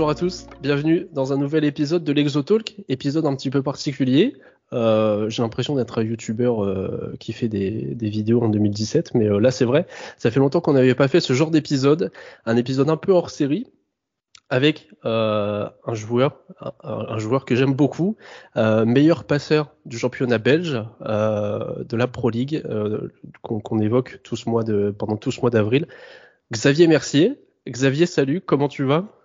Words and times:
Bonjour 0.00 0.08
à 0.08 0.14
tous, 0.14 0.46
bienvenue 0.62 1.08
dans 1.12 1.34
un 1.34 1.36
nouvel 1.36 1.62
épisode 1.62 2.04
de 2.04 2.12
l'Exotalk, 2.14 2.74
épisode 2.88 3.26
un 3.26 3.36
petit 3.36 3.50
peu 3.50 3.62
particulier. 3.62 4.34
Euh, 4.72 5.28
j'ai 5.28 5.42
l'impression 5.42 5.76
d'être 5.76 5.98
un 5.98 6.02
youtubeur 6.02 6.64
euh, 6.64 7.14
qui 7.20 7.34
fait 7.34 7.48
des, 7.48 7.94
vidéos 8.00 8.42
en 8.42 8.48
2017, 8.48 9.14
mais 9.14 9.26
euh, 9.26 9.38
là 9.38 9.50
c'est 9.50 9.66
vrai, 9.66 9.86
ça 10.16 10.30
fait 10.30 10.40
longtemps 10.40 10.62
qu'on 10.62 10.72
n'avait 10.72 10.94
pas 10.94 11.06
fait 11.06 11.20
ce 11.20 11.34
genre 11.34 11.50
d'épisode, 11.50 12.12
un 12.46 12.56
épisode 12.56 12.88
un 12.88 12.96
peu 12.96 13.12
hors 13.12 13.28
série, 13.28 13.66
avec 14.48 14.88
un 15.04 15.70
joueur, 15.92 16.40
un, 16.82 17.18
joueur 17.18 17.44
que 17.44 17.54
j'aime 17.54 17.74
beaucoup, 17.74 18.16
meilleur 18.56 19.24
passeur 19.24 19.74
du 19.84 19.98
championnat 19.98 20.38
belge 20.38 20.82
de 21.02 21.96
la 21.96 22.06
Pro 22.06 22.30
League, 22.30 22.64
qu'on 23.42 23.78
évoque 23.80 24.20
tout 24.22 24.36
ce 24.36 24.48
mois 24.48 24.64
de, 24.64 24.94
pendant 24.98 25.18
tout 25.18 25.30
ce 25.30 25.42
mois 25.42 25.50
d'avril. 25.50 25.86
Xavier 26.52 26.86
Mercier. 26.86 27.38
Xavier, 27.68 28.06
salut, 28.06 28.40
comment 28.40 28.68
tu 28.68 28.84
vas? 28.84 29.19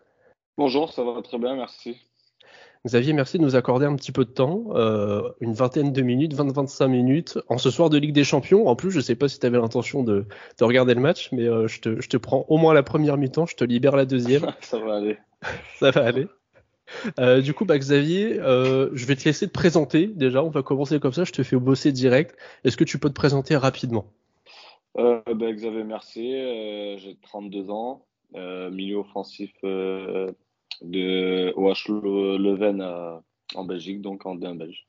Bonjour, 0.58 0.94
ça 0.94 1.04
va 1.04 1.22
très 1.22 1.38
bien, 1.38 1.56
merci. 1.56 1.98
Xavier, 2.86 3.14
merci 3.14 3.40
de 3.40 3.44
nous 3.44 3.56
accorder 3.56 3.86
un 3.86 3.96
petit 3.96 4.12
peu 4.12 4.24
de 4.24 4.30
temps, 4.30 4.68
euh, 4.76 5.32
une 5.42 5.54
vingtaine 5.54 5.92
de 5.92 6.02
minutes, 6.02 6.34
20-25 6.34 6.88
minutes, 6.88 7.40
en 7.50 7.58
ce 7.58 7.72
soir 7.72 7.90
de 7.90 7.98
Ligue 7.98 8.14
des 8.14 8.24
Champions. 8.24 8.68
En 8.68 8.76
plus, 8.76 8.92
je 8.92 8.98
ne 8.98 9.02
sais 9.02 9.16
pas 9.16 9.28
si 9.28 9.40
tu 9.40 9.46
avais 9.46 9.58
l'intention 9.58 10.04
de, 10.04 10.28
regarder 10.62 10.94
le 10.94 11.02
match, 11.02 11.30
mais 11.34 11.48
euh, 11.48 11.68
je, 11.68 11.82
te, 11.82 12.18
prends 12.18 12.46
au 12.48 12.58
moins 12.58 12.74
la 12.74 12.84
première 12.84 13.18
mi-temps, 13.18 13.48
je 13.48 13.56
te 13.56 13.66
libère 13.66 13.96
la 13.98 14.06
deuxième. 14.06 14.54
ça 14.62 14.78
va 14.78 14.98
aller. 14.98 15.18
ça 15.80 15.92
va 15.92 16.06
aller. 16.06 16.28
Euh, 17.20 17.42
du 17.42 17.54
coup, 17.56 17.66
bah, 17.66 17.78
Xavier, 17.78 18.36
je 18.36 19.06
vais 19.06 19.16
te 19.16 19.26
laisser 19.26 19.48
te 19.48 19.52
présenter 19.52 20.08
déjà. 20.08 20.44
On 20.44 20.50
va 20.50 20.62
commencer 20.62 21.00
comme 21.00 21.14
ça, 21.14 21.26
je 21.26 21.34
te 21.34 21.44
fais 21.44 21.58
bosser 21.58 21.92
direct. 21.92 22.38
Est-ce 22.64 22.78
que 22.78 22.84
tu 22.86 23.00
peux 23.00 23.10
te 23.10 23.16
présenter 23.16 23.58
rapidement? 23.58 24.06
Bah, 24.94 25.24
Xavier, 25.28 25.84
merci. 25.84 26.32
J'ai 26.98 27.18
32 27.24 27.72
ans, 27.72 28.06
milieu 28.36 28.98
offensif 28.98 29.52
de 30.82 31.54
OH 31.56 32.38
Leuven 32.38 32.82
en 33.56 33.66
Belgique, 33.66 34.02
donc 34.02 34.26
en 34.26 34.36
D1 34.36 34.58
belge. 34.58 34.88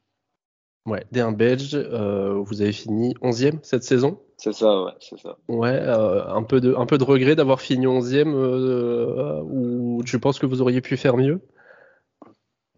Ouais, 0.87 1.05
D1 1.13 1.35
belge, 1.35 1.75
euh, 1.75 2.35
vous 2.35 2.63
avez 2.63 2.73
fini 2.73 3.15
11e 3.21 3.59
cette 3.63 3.83
saison? 3.83 4.21
C'est 4.37 4.53
ça, 4.53 4.85
ouais, 4.85 4.93
c'est 5.01 5.19
ça. 5.19 5.37
Ouais, 5.49 5.69
euh, 5.69 6.25
un, 6.29 6.45
peu 6.45 6.61
de, 6.61 6.75
un 6.77 6.87
peu 6.87 6.97
de 6.97 7.03
regret 7.03 7.35
d'avoir 7.35 7.61
fini 7.61 7.87
11e 7.87 8.33
euh, 8.33 9.43
ou 9.43 10.03
tu 10.05 10.21
penses 10.21 10.39
que 10.39 10.47
vous 10.47 10.63
auriez 10.63 10.81
pu 10.81 10.97
faire 10.97 11.17
mieux? 11.17 11.41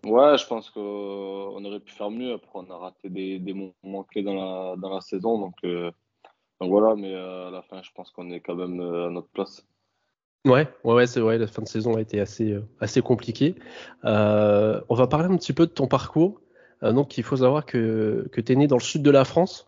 Ouais, 0.06 0.39
je 0.39 0.47
pense 0.47 0.70
qu'on 0.70 1.64
aurait 1.64 1.81
pu 1.81 1.92
faire 1.92 2.11
mieux. 2.11 2.33
Après, 2.33 2.51
on 2.55 2.70
a 2.70 2.79
raté 2.79 3.11
des, 3.11 3.39
des 3.41 3.53
moments 3.53 4.05
clés 4.05 4.23
dans 4.23 4.34
la, 4.34 4.77
dans 4.77 4.95
la 4.95 5.03
saison, 5.03 5.39
donc, 5.39 5.56
donc 5.62 6.70
voilà, 6.70 6.95
mais 6.95 7.14
à 7.14 7.51
la 7.51 7.61
fin, 7.61 7.83
je 7.83 7.91
pense 7.95 8.11
qu'on 8.11 8.31
est 8.31 8.41
quand 8.41 8.55
même 8.55 8.81
à 8.81 9.11
notre 9.11 9.29
place. 9.29 9.67
Ouais, 10.48 10.66
ouais, 10.84 10.94
ouais 10.94 11.06
c'est 11.06 11.20
vrai, 11.20 11.38
la 11.38 11.46
fin 11.46 11.62
de 11.62 11.68
saison 11.68 11.96
a 11.96 12.00
été 12.00 12.20
assez, 12.20 12.52
euh, 12.52 12.66
assez 12.80 13.02
compliquée. 13.02 13.54
Euh, 14.04 14.80
on 14.88 14.94
va 14.94 15.06
parler 15.06 15.27
un 15.27 15.36
petit 15.36 15.52
peu 15.52 15.66
de 15.66 15.72
ton 15.72 15.86
parcours. 15.86 16.40
Euh, 16.82 16.92
donc, 16.92 17.18
il 17.18 17.24
faut 17.24 17.36
savoir 17.36 17.66
que, 17.66 18.28
que 18.32 18.40
tu 18.40 18.52
es 18.52 18.56
né 18.56 18.66
dans 18.66 18.77
le 18.77 18.82
sud 18.82 19.02
de 19.02 19.10
la 19.10 19.24
France 19.24 19.66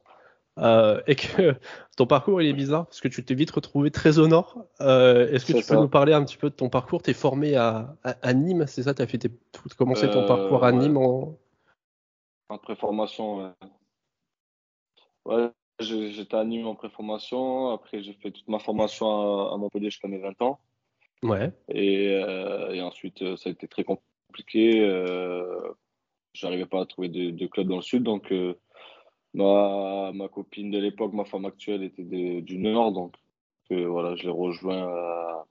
et 1.07 1.15
que 1.15 1.55
ton 1.97 2.07
parcours 2.07 2.43
il 2.43 2.49
est 2.49 2.53
bizarre 2.53 2.85
parce 2.85 3.01
que 3.01 3.09
tu 3.09 3.25
t'es 3.25 3.35
vite 3.35 3.51
retrouvé 3.51 3.91
très 3.91 4.19
au 4.19 4.27
nord. 4.27 4.67
Est-ce 4.81 5.47
que 5.47 5.59
tu 5.59 5.65
peux 5.65 5.77
nous 5.77 5.89
parler 5.89 6.13
un 6.13 6.23
petit 6.25 6.37
peu 6.37 6.51
de 6.51 6.55
ton 6.55 6.69
parcours? 6.69 7.03
Tu 7.03 7.11
es 7.11 7.15
formé 7.15 7.57
à, 7.57 7.97
à, 8.05 8.35
Nîmes, 8.35 8.67
c'est 8.67 8.83
ça? 8.83 8.93
Tu 8.93 9.01
as 9.01 9.07
fait 9.07 9.27
commencé 9.79 10.11
ton 10.11 10.27
parcours 10.27 10.65
à 10.65 10.73
Nîmes 10.73 10.99
en. 10.99 11.39
En 12.51 12.59
préformation, 12.59 13.55
ouais. 15.25 15.51
J'étais 15.81 16.37
à 16.37 16.45
Nîmes 16.45 16.67
en 16.67 16.75
préformation. 16.75 17.71
Après, 17.71 18.03
j'ai 18.03 18.13
fait 18.13 18.31
toute 18.31 18.49
ma 18.49 18.59
formation 18.59 19.51
à, 19.51 19.57
Montpellier 19.57 19.91
jusqu'à 19.91 20.09
mes 20.09 20.19
20 20.19 20.43
ans. 20.43 20.61
Ouais. 21.23 21.53
Et, 21.69 22.09
euh, 22.15 22.83
ensuite, 22.83 23.23
euh, 23.23 23.37
ça 23.37 23.51
a 23.51 23.53
été 23.53 23.69
très 23.69 23.85
compliqué. 23.85 24.81
Euh, 24.81 25.73
J'arrivais 26.33 26.67
pas 26.67 26.81
à 26.81 26.87
trouver 26.87 27.09
de, 27.09 27.47
club 27.47 27.69
dans 27.69 27.77
le 27.77 27.83
sud. 27.83 28.05
Donc, 28.05 28.33
ma, 29.35 30.13
ma 30.15 30.29
copine 30.29 30.71
de 30.71 30.79
l'époque, 30.79 31.13
ma 31.13 31.25
femme 31.25 31.45
actuelle, 31.45 31.83
était 31.83 32.05
du 32.05 32.59
Nord. 32.59 32.93
Donc, 32.93 33.17
voilà, 33.71 34.15
je 34.15 34.25
l'ai 34.25 34.31
rejoint 34.31 35.45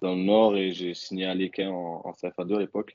dans 0.00 0.14
le 0.14 0.22
Nord 0.22 0.56
et 0.56 0.70
j'ai 0.70 0.94
signé 0.94 1.26
à 1.26 1.34
l'Équin 1.34 1.70
en, 1.70 2.02
en 2.04 2.12
CFA2 2.12 2.56
à 2.56 2.58
l'époque. 2.60 2.94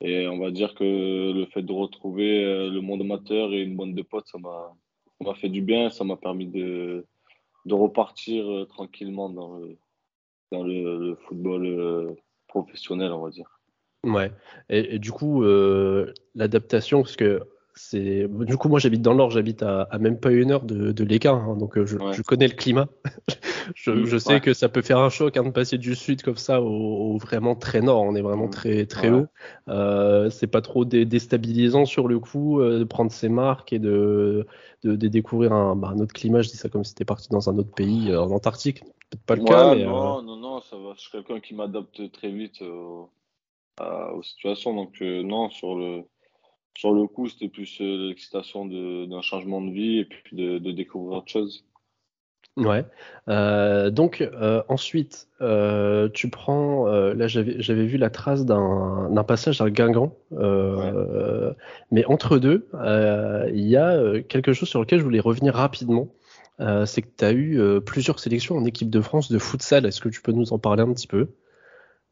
Et 0.00 0.26
on 0.26 0.38
va 0.38 0.50
dire 0.50 0.74
que 0.74 1.32
le 1.32 1.46
fait 1.46 1.62
de 1.62 1.72
retrouver 1.72 2.68
le 2.68 2.80
monde 2.80 3.02
amateur 3.02 3.52
et 3.52 3.62
une 3.62 3.76
bande 3.76 3.94
de 3.94 4.02
potes, 4.02 4.26
ça 4.26 4.38
m'a 4.38 5.34
fait 5.34 5.48
du 5.48 5.62
bien, 5.62 5.88
ça 5.88 6.02
m'a 6.02 6.16
permis 6.16 6.48
de, 6.48 7.06
de 7.64 7.74
repartir 7.74 8.66
tranquillement 8.68 9.30
dans 9.30 9.58
le, 9.58 9.78
le, 10.62 11.16
football 11.26 11.66
euh, 11.66 12.14
professionnel, 12.48 13.12
on 13.12 13.22
va 13.22 13.30
dire. 13.30 13.60
Ouais. 14.04 14.30
Et, 14.68 14.98
du 14.98 15.10
coup, 15.10 15.42
euh, 15.42 16.12
l'adaptation, 16.34 17.02
parce 17.02 17.16
que 17.16 17.42
c'est 17.76 18.28
du 18.28 18.56
coup 18.56 18.68
moi 18.68 18.78
j'habite 18.78 19.02
dans 19.02 19.10
le 19.10 19.18
nord, 19.18 19.30
j'habite 19.30 19.62
à, 19.62 19.88
même 19.98 20.18
pas 20.18 20.30
une 20.30 20.52
heure 20.52 20.64
de, 20.64 20.92
de 20.92 21.04
l'écart, 21.04 21.36
hein, 21.36 21.56
donc 21.56 21.82
je, 21.84 21.98
je, 22.12 22.22
connais 22.22 22.46
le 22.46 22.54
climat. 22.54 22.88
je, 23.74 24.04
je, 24.04 24.16
sais 24.16 24.40
que 24.40 24.54
ça 24.54 24.68
peut 24.68 24.82
faire 24.82 24.98
un 24.98 25.08
choc 25.08 25.36
hein, 25.36 25.42
de 25.42 25.50
passer 25.50 25.76
du 25.76 25.94
sud 25.96 26.22
comme 26.22 26.36
ça 26.36 26.62
au, 26.62 27.18
vraiment 27.18 27.56
très 27.56 27.80
nord. 27.80 28.02
On 28.02 28.14
est 28.14 28.22
vraiment 28.22 28.46
mm. 28.46 28.50
très 28.50 28.86
très 28.86 29.10
haut. 29.10 29.26
Euh, 29.68 30.30
c'est 30.30 30.46
pas 30.46 30.60
trop 30.60 30.84
déstabilisant 30.84 31.84
sur 31.84 32.06
le 32.06 32.20
coup 32.20 32.60
euh, 32.60 32.78
de 32.78 32.84
prendre 32.84 33.10
ses 33.10 33.28
marques 33.28 33.72
et 33.72 33.80
de, 33.80 34.46
de, 34.84 34.94
découvrir 34.94 35.52
un, 35.52 35.74
bah, 35.74 35.92
un, 35.92 35.98
autre 35.98 36.12
climat. 36.12 36.42
Je 36.42 36.50
dis 36.50 36.56
ça 36.56 36.68
comme 36.68 36.84
si 36.84 36.90
c'était 36.90 37.04
parti 37.04 37.28
dans 37.30 37.50
un 37.50 37.58
autre 37.58 37.72
pays, 37.72 38.12
euh, 38.12 38.22
en 38.22 38.30
Antarctique. 38.30 38.84
Peut-être 39.10 39.24
pas 39.26 39.36
le 39.36 39.44
cas. 39.44 39.74
Mais, 39.74 39.84
non, 39.84 40.22
non, 40.22 40.36
non, 40.36 40.60
ça 40.60 40.76
va. 40.76 40.92
Je 40.96 41.00
suis 41.00 41.10
quelqu'un 41.10 41.40
qui 41.40 41.54
m'adapte 41.54 42.12
très 42.12 42.30
vite 42.30 42.62
aux 42.62 44.22
situations. 44.22 44.74
Donc 44.74 45.00
non, 45.00 45.50
sur 45.50 45.74
le 45.74 46.04
sur 46.76 46.92
le 46.92 47.06
coup, 47.06 47.28
c'était 47.28 47.48
plus 47.48 47.78
l'excitation 47.80 48.66
d'un 48.66 49.22
changement 49.22 49.60
de 49.60 49.70
vie 49.70 49.98
et 49.98 50.04
puis 50.04 50.36
de, 50.36 50.58
de 50.58 50.72
découvrir 50.72 51.18
autre 51.18 51.30
chose. 51.30 51.64
Ouais. 52.56 52.84
Euh, 53.28 53.90
donc 53.90 54.20
euh, 54.20 54.62
ensuite, 54.68 55.28
euh, 55.40 56.08
tu 56.10 56.30
prends. 56.30 56.86
là, 56.86 57.26
j'avais 57.26 57.84
vu 57.84 57.96
la 57.98 58.10
trace 58.10 58.44
d'un 58.44 59.24
passage 59.26 59.60
à 59.60 59.70
Guingamp. 59.70 60.16
Mais 61.90 62.04
entre 62.06 62.38
deux, 62.38 62.68
il 63.52 63.66
y 63.68 63.76
a 63.76 64.22
quelque 64.22 64.52
chose 64.52 64.68
sur 64.68 64.80
lequel 64.80 65.00
je 65.00 65.04
voulais 65.04 65.20
revenir 65.20 65.54
rapidement. 65.54 66.08
C'est 66.58 67.02
que 67.02 67.08
tu 67.16 67.24
as 67.24 67.32
eu 67.32 67.80
plusieurs 67.80 68.18
sélections 68.18 68.56
en 68.56 68.64
équipe 68.64 68.90
de 68.90 69.00
France 69.00 69.30
de 69.30 69.38
futsal. 69.38 69.86
Est-ce 69.86 70.00
que 70.00 70.08
tu 70.08 70.22
peux 70.22 70.32
nous 70.32 70.52
en 70.52 70.58
parler 70.58 70.82
un 70.82 70.92
petit 70.92 71.08
peu? 71.08 71.28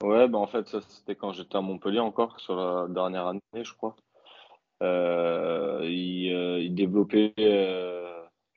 Ouais, 0.02 0.26
bah 0.26 0.38
en 0.38 0.48
fait, 0.48 0.66
ça 0.66 0.80
c'était 0.88 1.14
quand 1.14 1.32
j'étais 1.32 1.56
à 1.56 1.60
Montpellier 1.60 2.00
encore, 2.00 2.40
sur 2.40 2.56
la 2.56 2.88
dernière 2.88 3.28
année, 3.28 3.40
je 3.54 3.72
crois. 3.72 3.94
Il, 4.82 6.60
il, 6.62 6.75
développait 6.75 7.34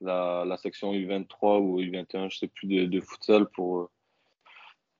la, 0.01 0.57
section 0.57 0.93
U23 0.93 1.59
ou 1.59 1.79
U21, 1.81 2.29
je 2.29 2.37
sais 2.37 2.47
plus, 2.47 2.67
de, 2.67 2.85
de 2.85 3.01
futsal 3.01 3.47
pour, 3.49 3.89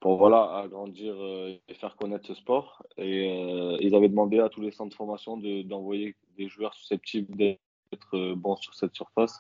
pour 0.06 0.18
voilà, 0.18 0.58
agrandir 0.58 1.16
euh, 1.18 1.56
et 1.68 1.74
faire 1.74 1.96
connaître 1.96 2.28
ce 2.28 2.36
sport. 2.36 2.84
Et 2.98 3.28
euh, 3.28 3.78
ils 3.82 3.96
avaient 3.96 4.08
demandé 4.08 4.40
à 4.40 4.50
tous 4.50 4.62
les 4.62 4.72
centres 4.72 4.92
de 4.92 4.96
formation 4.96 5.38
d'envoyer 5.38 6.16
des 6.38 6.48
joueurs 6.48 6.74
susceptibles 6.74 7.36
d'être 7.36 8.16
euh, 8.16 8.36
bons 8.36 8.56
sur 8.58 8.76
cette 8.76 8.94
surface. 8.94 9.40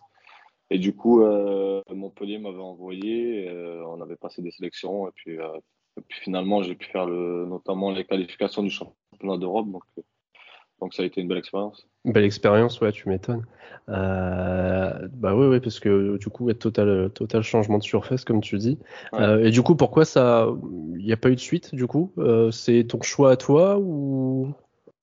Et 0.72 0.79
du 0.79 0.95
coup, 0.95 1.24
Montpellier 1.91 2.40
m'avait 2.40 2.57
envoyé, 2.57 3.47
on 3.85 4.01
avait 4.01 4.16
passé 4.16 4.41
des 4.41 4.50
sélections, 4.50 5.07
et 5.07 5.12
puis, 5.13 5.38
finalement, 6.09 6.63
j'ai 6.63 6.74
pu 6.74 6.88
faire 6.88 7.06
notamment 7.06 7.91
les 7.91 8.03
qualifications 8.03 8.63
du 8.63 8.72
championnat 8.72 9.38
d'Europe. 9.38 9.68
Donc 10.81 10.94
ça 10.94 11.04
a 11.04 11.06
été 11.06 11.22
une 11.22 11.27
belle 11.27 11.38
expérience. 11.38 11.88
Belle 12.04 12.25
expérience, 12.25 12.81
ouais, 12.81 12.92
tu 12.92 13.10
m'étonnes. 13.10 13.45
Euh, 13.89 15.07
bah 15.13 15.36
oui, 15.36 15.48
oui, 15.48 15.60
parce 15.60 15.80
que 15.80 16.18
du 16.18 16.30
coup, 16.30 16.51
total, 16.54 17.10
total 17.12 17.42
changement 17.44 17.77
de 17.77 17.83
surface, 17.83 18.24
comme 18.24 18.42
tu 18.42 18.57
dis. 18.57 18.77
Euh, 19.13 19.44
et 19.44 19.51
du 19.51 19.62
coup, 19.62 19.75
pourquoi 19.75 20.06
ça, 20.06 20.48
il 20.98 21.06
n'y 21.06 21.13
a 21.13 21.18
pas 21.18 21.30
eu 21.30 21.36
de 21.36 21.39
suite, 21.39 21.74
du 21.74 21.88
coup? 21.88 22.12
Euh, 22.18 22.51
C'est 22.51 22.83
ton 22.86 23.01
choix 23.01 23.31
à 23.31 23.38
toi 23.38 23.77
ou? 23.80 24.54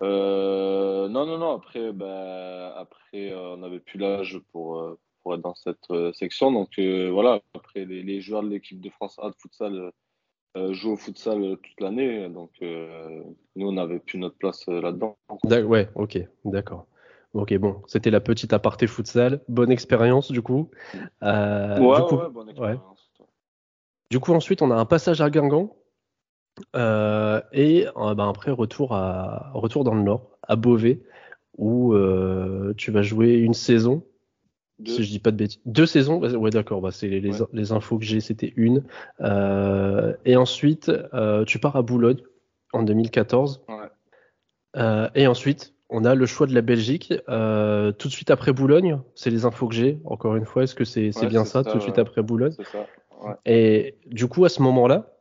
Non, 0.01 1.27
non, 1.27 1.39
non. 1.39 1.57
Après, 1.57 1.93
bah, 1.93 2.75
après, 2.77 3.35
on 3.35 3.59
n'avait 3.59 3.81
plus 3.81 3.99
l'âge 3.99 4.41
pour, 4.53 4.97
pour 5.23 5.35
être 5.35 5.43
dans 5.43 5.55
cette 5.55 6.15
section, 6.15 6.53
donc 6.53 6.79
voilà. 6.79 7.41
Après, 7.55 7.85
les, 7.85 8.03
les 8.03 8.21
joueurs 8.21 8.43
de 8.43 8.49
l'équipe 8.49 8.81
de 8.81 8.91
France 8.91 9.19
A 9.21 9.29
de 9.31 9.35
futsal 9.39 9.91
euh, 10.55 10.75
joue 10.75 10.93
au 10.93 10.97
futsal 10.97 11.43
euh, 11.43 11.57
toute 11.57 11.81
l'année, 11.81 12.29
donc 12.29 12.51
euh, 12.61 13.23
nous 13.57 13.69
on 13.69 13.73
n'avait 13.73 13.99
plus 13.99 14.19
notre 14.19 14.37
place 14.37 14.67
là-dedans. 14.67 15.17
Ouais, 15.45 15.89
ok, 15.95 16.19
d'accord. 16.45 16.87
Ok, 17.33 17.55
bon, 17.57 17.81
c'était 17.87 18.11
la 18.11 18.21
petite 18.21 18.53
aparté 18.53 18.87
futsal. 18.87 19.41
Bonne 19.49 19.71
expérience 19.71 20.31
du 20.31 20.43
coup. 20.43 20.69
ouais, 21.23 21.79
du 21.79 22.03
coup, 22.03 22.17
ouais, 22.17 22.29
bonne 22.31 22.51
expérience. 22.51 23.11
Du 24.11 24.21
coup, 24.21 24.35
ensuite, 24.35 24.61
on 24.61 24.71
a 24.71 24.75
un 24.75 24.85
passage 24.85 25.23
à 25.23 25.31
Guingamp. 25.31 25.75
et 26.75 27.87
ben, 27.97 28.29
après, 28.29 28.51
retour, 28.51 28.93
à, 28.95 29.51
retour 29.55 29.85
dans 29.85 29.95
le 29.95 30.03
Nord, 30.03 30.37
à 30.43 30.57
Beauvais, 30.57 31.01
où 31.57 31.95
tu 32.77 32.91
vas 32.91 33.03
jouer 33.03 33.33
une 33.37 33.55
saison 33.55 34.05
si 34.85 35.05
je 35.05 35.11
dis 35.11 35.19
pas 35.19 35.31
de 35.31 35.37
bêtises. 35.37 35.61
Deux 35.67 35.87
saisons 35.87 36.21
Ouais, 36.21 36.51
d'accord. 36.51 36.81
Bah, 36.81 36.91
c'est 36.91 37.09
les, 37.09 37.21
les, 37.21 37.73
infos 37.73 37.99
que 37.99 38.05
j'ai, 38.05 38.21
c'était 38.21 38.53
une. 38.57 38.85
Euh, 39.21 40.15
et 40.25 40.37
ensuite, 40.37 40.91
euh, 41.15 41.45
tu 41.45 41.59
pars 41.59 41.77
à 41.77 41.83
Boulogne, 41.83 42.21
en 42.73 42.83
2014. 42.83 43.63
Ouais. 43.69 43.75
Euh, 44.77 45.09
et 45.15 45.27
ensuite, 45.27 45.75
on 45.89 46.05
a 46.05 46.15
le 46.15 46.27
choix 46.27 46.47
de 46.47 46.55
la 46.55 46.63
Belgique. 46.63 47.13
Euh, 47.29 47.93
tout 47.93 48.09
de 48.09 48.13
suite 48.13 48.31
après 48.31 48.53
Boulogne, 48.53 48.99
c'est 49.15 49.31
les 49.31 49.45
infos 49.45 49.69
que 49.69 49.75
j'ai. 49.75 50.01
Encore 50.05 50.37
une 50.37 50.47
fois, 50.47 50.63
est-ce 50.63 50.75
que 50.75 50.85
c'est 50.85 51.17
Ouais, 51.19 51.27
bien 51.27 51.45
ça, 51.45 51.63
ça, 51.63 51.71
tout 51.71 51.79
de 51.79 51.83
suite 51.83 51.99
après 51.99 52.23
Boulogne? 52.23 52.53
C'est 52.57 52.67
ça. 52.67 52.87
Ouais. 53.23 53.35
Et 53.47 53.99
du 54.07 54.27
coup, 54.27 54.45
à 54.45 54.49
ce 54.49 54.63
moment-là, 54.63 55.12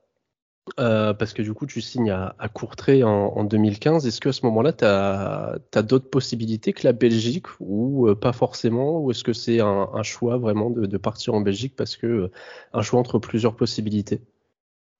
euh, 0.79 1.13
parce 1.13 1.33
que 1.33 1.41
du 1.41 1.53
coup, 1.53 1.65
tu 1.65 1.81
signes 1.81 2.11
à, 2.11 2.35
à 2.39 2.47
Courtrai 2.47 3.03
en, 3.03 3.09
en 3.09 3.43
2015, 3.43 4.05
est-ce 4.05 4.21
qu'à 4.21 4.31
ce 4.31 4.45
moment-là, 4.45 4.73
tu 4.73 4.85
as, 4.85 5.81
d'autres 5.83 6.09
possibilités 6.09 6.71
que 6.71 6.85
la 6.85 6.93
Belgique 6.93 7.47
ou 7.59 8.07
euh, 8.07 8.15
pas 8.15 8.31
forcément? 8.31 8.99
Ou 9.01 9.11
est-ce 9.11 9.23
que 9.23 9.33
c'est 9.33 9.59
un, 9.59 9.89
un 9.93 10.03
choix 10.03 10.37
vraiment 10.37 10.69
de, 10.69 10.85
de 10.85 10.97
partir 10.97 11.33
en 11.33 11.41
Belgique 11.41 11.75
parce 11.75 11.97
que 11.97 12.07
euh, 12.07 12.31
un 12.73 12.81
choix 12.83 12.99
entre 12.99 13.19
plusieurs 13.19 13.55
possibilités? 13.55 14.21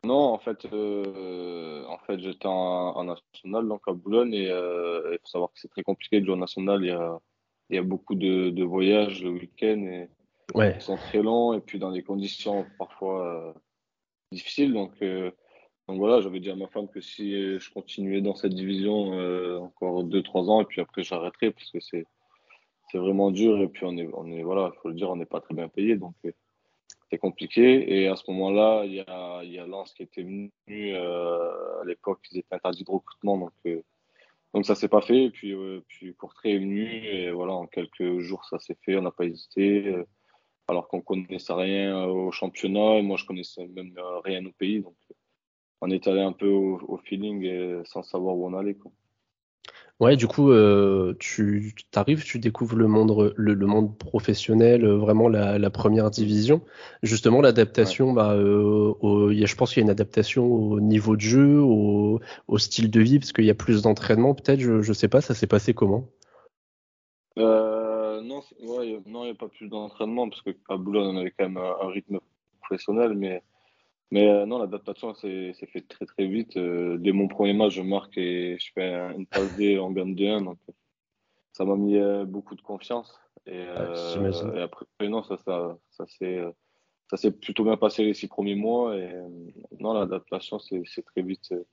Non, 0.04 0.34
en 0.34 0.40
fait, 0.40 0.66
en 0.66 1.98
fait, 2.08 2.20
j'étais 2.20 2.48
en, 2.48 2.96
en 2.96 3.04
national, 3.04 3.68
donc 3.68 3.82
à 3.88 3.94
Boulogne, 3.94 4.34
et 4.34 4.48
il 4.48 5.18
faut 5.22 5.28
savoir 5.28 5.52
que 5.54 5.60
c'est 5.60 5.68
très 5.68 5.84
compliqué 5.84 6.20
de 6.20 6.26
jouer 6.26 6.34
en 6.34 6.38
national. 6.38 6.84
Il 6.84 6.88
y 6.88 6.92
a, 6.92 7.20
il 7.70 7.76
y 7.76 7.80
a 7.80 7.84
beaucoup 7.84 8.16
de, 8.16 8.50
de 8.50 8.64
voyages 8.64 9.24
le 9.24 9.30
week-end 9.30 9.80
et 9.86 10.10
Ouais, 10.56 10.78
qui 10.78 10.84
sont 10.84 10.98
très 10.98 11.22
longs, 11.22 11.54
et 11.54 11.62
puis 11.62 11.78
dans 11.78 11.92
des 11.92 12.02
conditions 12.02 12.66
parfois 12.80 13.54
difficiles. 14.32 14.74
Donc, 14.74 14.94
donc 15.88 15.98
voilà, 15.98 16.22
j'avais 16.22 16.40
dit 16.40 16.50
à 16.50 16.56
ma 16.56 16.68
femme 16.68 16.88
que 16.88 17.02
si 17.02 17.32
je 17.32 17.74
continuais 17.74 18.22
dans 18.22 18.36
cette 18.36 18.54
division 18.54 19.14
euh, 19.14 19.60
encore 19.60 20.04
2-3 20.06 20.50
ans, 20.50 20.62
et 20.62 20.66
puis 20.66 20.82
après 20.82 21.04
j'arrêterais 21.04 21.52
parce 21.52 21.72
que 21.72 21.80
c'est 21.80 22.06
c'est 22.92 22.98
vraiment 22.98 23.32
dur, 23.32 23.58
et 23.62 23.68
puis 23.70 23.86
on 23.86 23.98
est, 23.98 24.10
on 24.14 24.30
est 24.32 24.44
voilà, 24.44 24.72
il 24.74 24.80
faut 24.82 24.90
le 24.90 24.96
dire, 24.96 25.10
on 25.10 25.16
n'est 25.16 25.26
pas 25.26 25.40
très 25.40 25.56
bien 25.56 25.70
payé, 25.70 25.96
donc 25.96 26.16
euh, 26.26 26.32
c'est 27.10 27.18
compliqué. 27.18 28.02
Et 28.02 28.08
à 28.08 28.16
ce 28.18 28.30
moment-là, 28.32 28.84
il 28.86 28.94
y 28.94 29.00
a, 29.00 29.44
y 29.44 29.60
a 29.60 29.66
Lens 29.66 29.94
qui 29.94 30.04
était 30.04 30.24
venu 30.24 30.52
euh, 30.70 31.82
à 31.82 31.86
l'époque, 31.86 32.20
ils 32.32 32.40
étaient 32.40 32.56
interdits 32.56 32.84
de 32.84 32.92
recrutement, 32.92 33.38
donc 33.38 33.54
euh, 33.66 33.82
donc 34.54 34.66
ça 34.66 34.76
s'est 34.76 34.90
pas 34.90 35.02
fait. 35.02 35.24
Et 35.26 35.30
puis 35.30 35.56
puis 35.88 36.14
Courtrai 36.16 36.56
est 36.56 36.60
venu 36.60 36.86
et 36.86 37.32
voilà, 37.32 37.54
en 37.54 37.68
quelques 37.68 38.20
jours 38.20 38.44
ça 38.46 38.60
s'est 38.60 38.78
fait. 38.84 38.98
On 38.98 39.02
n'a 39.04 39.12
pas 39.12 39.26
hésité, 39.26 39.96
alors 40.68 40.90
qu'on 40.90 41.02
connaissait 41.02 41.54
rien 41.54 42.06
au 42.06 42.32
championnat 42.32 42.98
et 42.98 43.02
moi 43.02 43.16
je 43.18 43.26
connaissais 43.26 43.66
même 43.68 43.94
rien 44.26 44.46
au 44.46 44.52
pays, 44.52 44.82
donc 44.82 44.98
on 45.82 45.90
est 45.92 46.08
allé 46.08 46.22
un 46.22 46.34
peu 46.34 46.48
au, 46.48 46.80
au 46.88 46.98
feeling 46.98 47.44
et 47.44 47.82
sans 47.86 48.04
savoir 48.04 48.36
où 48.38 48.48
on 48.48 48.54
allait 48.58 48.76
quoi. 48.76 48.92
ouais. 50.00 50.16
Du 50.18 50.28
coup, 50.28 50.52
euh, 50.52 51.16
tu 51.20 51.74
arrives, 51.96 52.24
tu 52.24 52.40
découvres 52.40 52.76
le 52.76 52.88
monde, 52.88 53.34
le, 53.36 53.54
le 53.54 53.66
monde 53.68 53.98
professionnel, 53.98 54.86
euh, 54.86 54.98
vraiment 54.98 55.30
la, 55.30 55.58
la 55.60 55.70
première 55.70 56.10
division. 56.10 56.62
Justement, 57.04 57.42
l'adaptation, 57.42 58.14
bah, 58.14 58.34
euh, 58.34 58.94
au- 59.02 59.30
il 59.32 59.40
y 59.40 59.44
a- 59.44 59.46
je 59.48 59.56
pense 59.56 59.74
qu'il 59.74 59.82
y 59.82 59.84
a 59.84 59.86
une 59.86 59.90
adaptation 59.92 60.46
au 60.46 60.80
niveau 60.80 61.16
de 61.16 61.22
jeu, 61.22 61.60
au, 61.60 62.20
au 62.48 62.58
style 62.58 62.90
de 62.92 63.02
vie, 63.02 63.20
parce 63.20 63.32
qu'il 63.34 63.46
y 63.46 63.50
a 63.52 63.56
plus 63.56 63.82
d'entraînement. 63.84 64.34
Peut-être, 64.36 64.60
je, 64.60 64.82
je 64.82 64.94
sais 64.94 65.08
pas, 65.08 65.22
ça 65.22 65.34
s'est 65.36 65.48
passé 65.48 65.74
comment? 65.74 66.08
Euh, 67.38 68.22
non, 68.22 68.42
c'est- 68.42 68.56
ouais, 68.66 68.80
a- 68.96 69.02
il 69.06 69.12
n'y 69.12 69.30
a 69.30 69.36
pas 69.36 69.48
plus 69.48 69.68
d'entraînement 69.70 70.30
parce 70.30 70.42
qu'à 70.42 70.78
Boulogne, 70.78 71.16
on 71.16 71.18
avait 71.18 71.32
quand 71.32 71.46
même 71.48 71.58
un, 71.58 71.76
un 71.82 71.88
rythme 71.90 72.20
professionnel. 72.62 73.14
Mais, 73.16 73.42
mais 74.12 74.28
euh, 74.30 74.46
non, 74.46 74.58
l'adaptation 74.60 75.14
s'est 75.16 75.54
fait 75.72 75.82
très 75.88 76.06
très 76.06 76.28
vite. 76.28 76.58
Euh, 76.58 76.98
dès 76.98 77.12
mon 77.12 77.28
premier 77.28 77.54
match, 77.54 77.74
je 77.74 77.82
marque 77.82 78.18
et 78.18 78.58
je 78.60 78.72
fais 78.74 78.94
un- 78.94 79.14
une 79.18 79.26
passe 79.26 79.54
D 79.54 79.78
en 79.80 79.92
gagne 79.92 80.14
2-1. 80.16 80.42
Donc, 80.42 80.60
ça 81.54 81.66
m'a 81.66 81.76
mis 81.76 81.98
euh, 81.98 82.26
beaucoup 82.26 82.56
de 82.56 82.62
confiance. 82.62 83.20
Et, 83.46 83.54
euh, 83.56 83.94
et 84.56 84.62
après, 84.62 84.86
non, 85.02 85.24
ça, 85.24 85.38
ça, 85.38 85.78
ça 85.92 86.06
s'est 86.08 86.42
ça 87.10 87.18
s'est 87.18 87.32
plutôt 87.32 87.66
bien 87.66 87.76
passé 87.76 88.06
les 88.06 88.14
six 88.14 88.28
premiers 88.30 88.56
mois. 88.56 88.96
Et 88.96 89.02
euh, 89.14 89.28
non, 89.80 89.94
l'adaptation, 89.94 90.60
c'est 90.60 90.84
très 91.06 91.22
vite. 91.22 91.52
euh, 91.52 91.64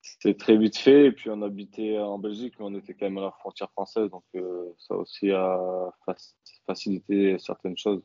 c'est 0.00 0.36
très 0.36 0.56
vite 0.56 0.76
fait, 0.76 1.06
et 1.06 1.12
puis 1.12 1.30
on 1.30 1.42
habitait 1.42 1.96
en 1.98 2.18
Belgique, 2.18 2.54
mais 2.58 2.64
on 2.66 2.74
était 2.74 2.92
quand 2.92 3.06
même 3.06 3.18
à 3.18 3.22
la 3.22 3.30
frontière 3.30 3.70
française, 3.70 4.10
donc 4.10 4.24
euh, 4.34 4.72
ça 4.76 4.96
aussi 4.96 5.30
a 5.30 5.92
fac- 6.04 6.34
facilité 6.66 7.38
certaines 7.38 7.76
choses. 7.78 8.02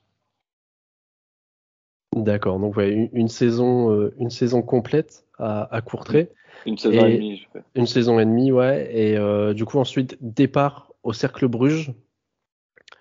D'accord. 2.24 2.60
Donc, 2.60 2.76
ouais, 2.78 2.92
une, 2.92 3.10
une 3.14 3.28
saison, 3.28 3.92
euh, 3.92 4.14
une 4.20 4.30
saison 4.30 4.62
complète 4.62 5.26
à, 5.38 5.74
à 5.76 5.82
Courtrai, 5.82 6.32
Une 6.66 6.78
saison 6.78 7.06
Et- 7.06 7.12
et 7.12 7.16
demie, 7.16 7.38
je 7.38 7.48
fais. 7.54 7.64
une 7.76 7.86
saison 7.86 8.20
et 8.20 8.26
demie, 8.26 8.52
ouais. 8.52 8.90
Et 8.96 9.18
euh, 9.18 9.54
du 9.54 9.66
coup, 9.66 9.78
ensuite, 9.80 10.18
départ 10.22 10.92
au 11.04 11.14
Cercle 11.14 11.48
Bruges. 11.48 11.94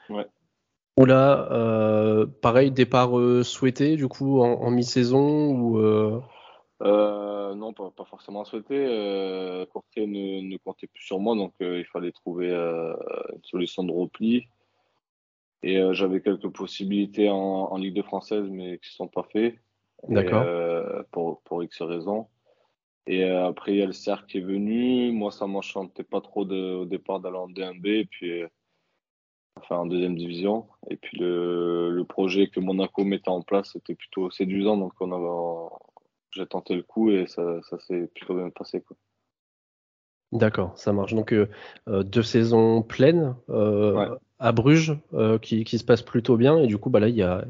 Ouais. 0.09 0.27
Où 0.99 1.05
là, 1.05 1.49
euh, 1.53 2.27
pareil, 2.27 2.71
départ 2.71 3.19
euh, 3.19 3.43
souhaité, 3.43 3.97
du 3.97 4.09
coup, 4.09 4.41
en, 4.41 4.53
en 4.63 4.71
mi-saison 4.71 5.51
ou 5.51 5.79
non, 6.81 7.73
pas, 7.73 7.91
pas 7.97 8.05
forcément 8.05 8.45
souhaité. 8.45 8.77
Courtrai 9.73 10.07
ne, 10.07 10.43
ne 10.43 10.57
comptait 10.59 10.87
plus 10.87 11.03
sur 11.03 11.19
moi, 11.19 11.35
donc 11.35 11.53
il 11.61 11.85
fallait 11.87 12.13
trouver 12.13 12.53
une 12.53 13.45
solution 13.45 13.83
de 13.83 13.93
repli. 13.93 14.47
Et 15.63 15.79
euh, 15.79 15.93
j'avais 15.93 16.21
quelques 16.21 16.49
possibilités 16.51 17.31
en, 17.31 17.37
en 17.37 17.77
Ligue 17.77 17.95
2 17.97 18.03
française, 18.03 18.47
mais 18.51 18.79
qui 18.79 18.91
ne 18.91 18.95
sont 18.95 19.09
pas 19.09 19.27
faites. 19.33 19.57
D'accord. 20.09 20.43
euh, 20.43 21.03
pour, 21.11 21.41
pour 21.43 21.65
X 21.65 21.83
raisons. 21.83 22.29
Et 23.07 23.25
euh, 23.25 23.47
après, 23.47 23.73
il 23.73 23.79
y 23.79 23.83
a 23.83 23.87
le 23.87 23.93
CERF 23.93 24.27
qui 24.27 24.39
est 24.39 24.43
venu. 24.43 25.11
Moi, 25.13 25.31
ça 25.31 25.47
m'enchantait 25.47 26.05
pas 26.05 26.21
trop 26.21 26.45
de, 26.45 26.75
au 26.75 26.85
départ 26.85 27.21
d'aller 27.21 27.37
en 27.39 27.49
D1B, 27.49 27.87
et 27.87 28.05
puis 28.05 28.43
enfin 29.57 29.77
en 29.77 29.87
deuxième 29.87 30.17
division. 30.17 30.67
Et 30.91 30.97
puis 30.97 31.19
le, 31.19 31.91
le 31.91 32.05
projet 32.05 32.49
que 32.49 32.61
Monaco 32.61 33.05
mettait 33.05 33.31
en 33.31 33.43
place, 33.43 33.73
c'était 33.73 33.95
plutôt 33.95 34.31
séduisant, 34.31 34.77
donc 34.77 34.93
on 35.01 35.13
avait, 35.13 35.75
j'ai 36.33 36.47
tenté 36.47 36.75
le 36.75 36.83
coup 36.83 37.11
et 37.11 37.27
ça, 37.27 37.61
ça 37.63 37.79
s'est 37.81 38.09
plutôt 38.15 38.35
bien 38.35 38.51
passé. 38.51 38.81
Quoi. 38.83 38.97
D'accord, 40.33 40.77
ça 40.77 40.93
marche. 40.93 41.15
Donc 41.15 41.33
euh, 41.33 41.49
deux 41.87 42.23
saisons 42.23 42.83
pleines 42.83 43.37
euh, 43.49 43.95
Ouais. 43.95 44.17
À 44.39 44.53
Bruges 44.53 44.99
euh, 45.15 45.39
qui, 45.39 45.65
qui 45.65 45.79
se 45.79 45.85
passent 45.85 46.03
plutôt 46.03 46.37
bien. 46.37 46.59
Et 46.59 46.67
du 46.67 46.79
coup, 46.79 46.91
bah 46.91 47.01
là, 47.01 47.09
il 47.09 47.17
y 47.17 47.23
a, 47.23 47.45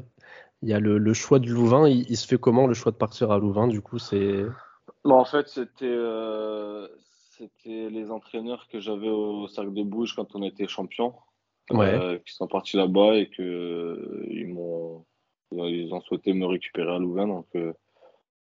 y 0.63 0.73
a 0.73 0.79
le, 0.81 0.97
le 0.99 1.13
choix 1.15 1.39
de 1.39 1.49
Louvain. 1.49 1.89
Il, 1.89 2.09
il 2.09 2.17
se 2.17 2.27
fait 2.27 2.39
comment 2.39 2.67
le 2.67 2.73
choix 2.75 2.91
de 2.93 2.97
partir 2.97 3.31
à 3.31 3.39
Louvain? 3.39 3.67
Du 3.67 3.81
coup, 3.81 3.99
c'est 3.99 4.45
Bon, 5.03 5.15
en 5.15 5.25
fait, 5.25 5.47
c'était 5.47 5.85
euh, 5.85 6.87
c'était 7.31 7.89
les 7.89 8.11
entraîneurs 8.11 8.67
que 8.67 8.79
j'avais 8.79 9.09
au 9.09 9.47
Cercle 9.47 9.73
de 9.73 9.83
Bruges 9.83 10.15
quand 10.15 10.35
on 10.35 10.43
était 10.43 10.67
champion, 10.67 11.13
ouais, 11.71 12.01
euh, 12.01 12.19
qui 12.19 12.33
sont 12.33 12.47
partis 12.47 12.77
là-bas 12.77 13.15
et 13.17 13.29
que 13.29 13.41
euh, 13.43 14.25
ils 14.29 14.47
m'ont 14.47 15.05
ils 15.51 15.93
ont 15.93 16.01
souhaité 16.01 16.33
me 16.33 16.45
récupérer 16.45 16.91
à 16.93 16.99
Louvain. 16.99 17.27
Donc, 17.27 17.47
euh, 17.55 17.73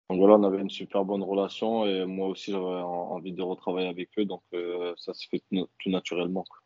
donc 0.09 0.19
voilà, 0.19 0.35
on 0.35 0.43
avait 0.45 0.61
une 0.61 0.69
super 0.71 1.05
bonne 1.05 1.23
relation 1.23 1.85
et 1.87 2.05
moi 2.05 2.29
aussi 2.29 2.51
j'avais 2.51 2.65
en- 2.65 3.11
envie 3.13 3.33
de 3.33 3.43
retravailler 3.43 3.89
avec 3.89 4.11
eux, 4.19 4.25
donc 4.25 4.43
ça 4.97 5.13
se 5.13 5.27
fait 5.29 5.41
tout, 5.51 5.67
tout 5.79 5.91
naturellement. 5.91 6.45
quoi. 6.45 6.59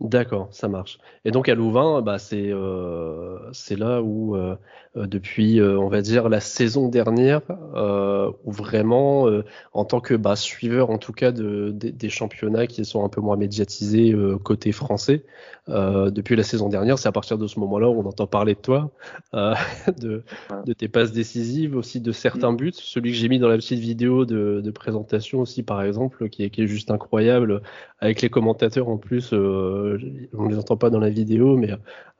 D'accord, 0.00 0.48
ça 0.50 0.68
marche. 0.68 0.98
Et 1.24 1.30
donc 1.30 1.48
à 1.48 1.54
Louvain, 1.54 2.00
bah 2.00 2.18
c'est 2.18 2.48
euh, 2.50 3.38
là 3.76 4.00
où 4.02 4.34
euh, 4.34 4.56
euh, 4.96 5.06
depuis, 5.06 5.60
euh, 5.60 5.78
on 5.78 5.88
va 5.88 6.00
dire 6.00 6.28
la 6.28 6.40
saison 6.40 6.88
dernière, 6.88 7.42
euh, 7.74 8.30
où 8.44 8.50
vraiment, 8.52 9.28
euh, 9.28 9.44
en 9.72 9.84
tant 9.84 10.00
que 10.00 10.14
bah, 10.14 10.36
suiveur 10.36 10.90
en 10.90 10.98
tout 10.98 11.12
cas 11.12 11.32
de, 11.32 11.70
des- 11.70 11.92
des 11.92 12.08
championnats 12.08 12.66
qui 12.66 12.84
sont 12.84 13.04
un 13.04 13.08
peu 13.10 13.20
moins 13.20 13.36
médiatisés 13.36 14.12
euh, 14.12 14.38
côté 14.38 14.72
français, 14.72 15.24
euh, 15.68 16.10
depuis 16.10 16.34
la 16.36 16.42
saison 16.42 16.68
dernière, 16.68 16.98
c'est 16.98 17.08
à 17.08 17.12
partir 17.12 17.38
de 17.38 17.46
ce 17.46 17.60
moment-là 17.60 17.88
où 17.90 18.00
on 18.00 18.06
entend 18.08 18.26
parler 18.26 18.54
de 18.54 18.60
toi, 18.60 18.90
euh, 19.34 19.54
de, 20.00 20.24
de 20.64 20.72
tes 20.72 20.88
passes 20.88 21.12
décisives, 21.12 21.76
aussi 21.76 22.00
de 22.00 22.12
certains 22.12 22.52
buts. 22.52 22.72
Celui 22.74 23.10
que 23.12 23.16
j'ai 23.16 23.28
mis 23.28 23.38
dans 23.38 23.48
la 23.48 23.56
petite 23.56 23.78
vidéo 23.78 24.24
de, 24.24 24.60
de 24.64 24.70
présentation 24.70 25.40
aussi, 25.40 25.62
par 25.62 25.82
exemple, 25.82 26.28
qui 26.28 26.44
est, 26.44 26.50
qui 26.50 26.62
est 26.62 26.66
juste 26.66 26.90
incroyable, 26.90 27.62
avec 28.00 28.22
les 28.22 28.30
commentateurs 28.30 28.88
en 28.88 28.96
plus, 28.98 29.30
euh, 29.32 29.89
on 30.34 30.48
les 30.48 30.58
entend 30.58 30.76
pas 30.76 30.90
dans 30.90 31.00
la 31.00 31.10
vidéo, 31.10 31.56
mais 31.56 31.72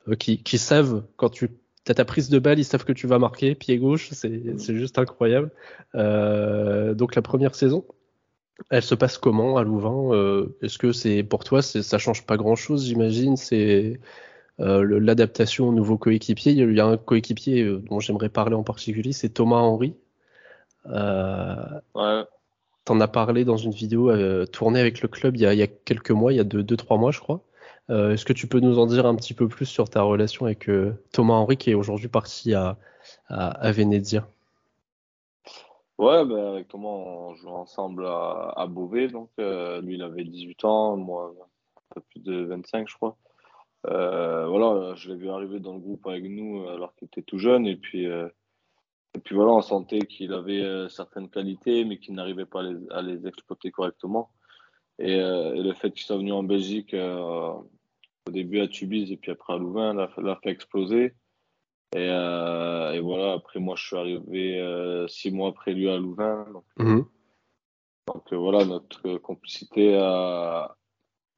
euh, 0.07 0.15
qui, 0.15 0.41
qui 0.43 0.57
savent 0.57 1.03
quand 1.17 1.29
tu 1.29 1.49
as 1.87 1.93
ta 1.95 2.05
prise 2.05 2.29
de 2.29 2.39
balle, 2.39 2.59
ils 2.59 2.65
savent 2.65 2.85
que 2.85 2.93
tu 2.93 3.07
vas 3.07 3.19
marquer, 3.19 3.55
pied 3.55 3.77
gauche, 3.77 4.09
c'est 4.11 4.57
c'est 4.57 4.75
juste 4.75 4.97
incroyable. 4.99 5.51
Euh, 5.95 6.93
donc 6.93 7.15
la 7.15 7.21
première 7.21 7.55
saison, 7.55 7.85
elle 8.69 8.83
se 8.83 8.95
passe 8.95 9.17
comment 9.17 9.57
à 9.57 9.63
Louvain 9.63 10.13
Euh, 10.13 10.47
Est-ce 10.61 10.77
que 10.77 10.91
c'est 10.91 11.23
pour 11.23 11.43
toi, 11.43 11.61
ça 11.61 11.97
change 11.97 12.25
pas 12.25 12.37
grand-chose, 12.37 12.85
j'imagine 12.85 13.35
C'est 13.37 13.99
euh, 14.59 14.99
l'adaptation 14.99 15.69
au 15.69 15.71
nouveau 15.73 15.97
coéquipier. 15.97 16.51
Il 16.51 16.73
y 16.75 16.79
a- 16.79 16.85
un 16.85 16.97
coéquipier 16.97 17.63
euh, 17.63 17.79
dont 17.89 17.99
j'aimerais 17.99 18.29
parler 18.29 18.55
en 18.55 18.63
particulier, 18.63 19.11
c'est 19.13 19.29
Thomas 19.29 19.57
Henry. 19.57 19.95
Euh, 20.87 21.55
Ouais, 21.95 22.23
T'en 22.85 22.99
as 22.99 23.07
parlé 23.07 23.45
dans 23.45 23.57
une 23.57 23.71
vidéo 23.71 24.09
euh, 24.09 24.45
tournée 24.47 24.79
avec 24.79 25.01
le 25.01 25.07
club 25.07 25.37
il 25.37 25.41
y 25.41 25.45
a, 25.45 25.53
il 25.53 25.59
y 25.59 25.63
a 25.63 25.67
quelques 25.67 26.09
mois, 26.11 26.33
il 26.33 26.37
y 26.37 26.39
a 26.39 26.43
deux, 26.43 26.63
deux 26.63 26.77
trois 26.77 26.97
mois, 26.97 27.11
je 27.11 27.19
crois. 27.19 27.43
Euh, 27.89 28.13
Est-ce 28.13 28.25
que 28.25 28.33
tu 28.33 28.47
peux 28.47 28.59
nous 28.59 28.79
en 28.79 28.85
dire 28.85 29.05
un 29.05 29.15
petit 29.15 29.33
peu 29.33 29.47
plus 29.47 29.65
sur 29.65 29.89
ta 29.89 30.01
relation 30.01 30.45
avec 30.45 30.69
euh, 30.69 30.93
Thomas 31.11 31.33
Henry 31.33 31.57
qui 31.57 31.71
est 31.71 31.75
aujourd'hui 31.75 32.07
parti 32.07 32.53
à, 32.53 32.77
à, 33.27 33.49
à 33.49 33.71
Venezia? 33.71 34.27
Ouais 35.97 36.25
ben, 36.25 36.53
avec 36.53 36.67
Thomas, 36.67 36.87
on 36.87 37.35
joue 37.35 37.49
ensemble 37.49 38.05
à, 38.05 38.53
à 38.55 38.67
Beauvais, 38.67 39.07
donc 39.07 39.29
euh, 39.39 39.81
lui 39.81 39.95
il 39.95 40.03
avait 40.03 40.23
18 40.23 40.65
ans, 40.65 40.97
moi 40.97 41.33
un 41.75 41.95
peu 41.95 42.01
plus 42.09 42.19
de 42.21 42.45
25, 42.45 42.87
je 42.87 42.95
crois. 42.95 43.17
Voilà, 43.83 44.95
je 44.95 45.09
l'ai 45.09 45.15
vu 45.15 45.29
arriver 45.29 45.59
dans 45.59 45.73
le 45.73 45.79
groupe 45.79 46.07
avec 46.07 46.23
nous 46.23 46.67
alors 46.67 46.95
qu'il 46.95 47.07
était 47.07 47.21
tout 47.21 47.39
jeune 47.39 47.67
et 47.67 47.75
puis 47.75 48.05
et 48.05 49.19
puis 49.19 49.35
voilà, 49.35 49.51
on 49.51 49.61
sentait 49.61 49.99
qu'il 49.99 50.33
avait 50.33 50.87
certaines 50.89 51.29
qualités, 51.29 51.83
mais 51.83 51.97
qu'il 51.97 52.15
n'arrivait 52.15 52.45
pas 52.45 52.63
à 52.91 53.01
les, 53.01 53.27
exploiter 53.27 53.69
correctement. 53.69 54.29
Et, 54.99 55.17
le 55.17 55.73
fait 55.73 55.91
qu'il 55.91 56.03
soit 56.03 56.17
venu 56.17 56.31
en 56.31 56.43
Belgique 56.43 56.93
au 56.93 58.31
début 58.31 58.59
à 58.59 58.67
Tubize 58.67 59.11
et 59.11 59.17
puis 59.17 59.31
après 59.31 59.53
à 59.53 59.57
Louvain 59.57 59.93
l'a 59.93 60.35
fait 60.43 60.49
exploser. 60.49 61.15
Et, 61.95 62.05
et, 62.05 62.99
voilà, 62.99 63.33
après 63.33 63.59
moi 63.59 63.75
je 63.75 63.85
suis 63.85 63.97
arrivé 63.97 65.05
six 65.07 65.31
mois 65.31 65.49
après 65.49 65.73
lui 65.73 65.89
à 65.89 65.97
Louvain. 65.97 66.45
Donc, 66.53 66.65
mhm. 66.77 67.05
donc 68.07 68.33
voilà, 68.33 68.65
notre 68.65 69.17
complicité 69.17 69.95
a, 69.95 70.75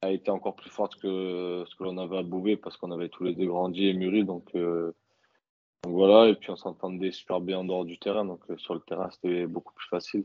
a 0.04 0.10
été 0.10 0.30
encore 0.30 0.54
plus 0.54 0.70
forte 0.70 0.96
que 0.96 1.64
ce 1.66 1.74
que 1.76 1.84
l'on 1.84 1.98
avait 1.98 2.18
à 2.18 2.22
Bouvet 2.22 2.56
parce 2.56 2.76
qu'on 2.76 2.92
avait 2.92 3.08
tous 3.08 3.24
les 3.24 3.34
deux 3.34 3.46
grandi 3.46 3.86
et 3.88 3.94
mûri. 3.94 4.24
Donc, 4.24 4.48
euh, 4.54 4.94
donc 5.82 5.94
voilà, 5.94 6.28
et 6.28 6.34
puis 6.34 6.50
on 6.50 6.56
s'entendait 6.56 7.10
super 7.10 7.40
bien 7.40 7.58
en 7.58 7.64
dehors 7.64 7.84
du 7.84 7.98
terrain. 7.98 8.24
Donc 8.24 8.40
euh, 8.50 8.56
sur 8.58 8.74
le 8.74 8.80
terrain, 8.80 9.10
c'était 9.10 9.46
beaucoup 9.46 9.74
plus 9.74 9.88
facile. 9.88 10.24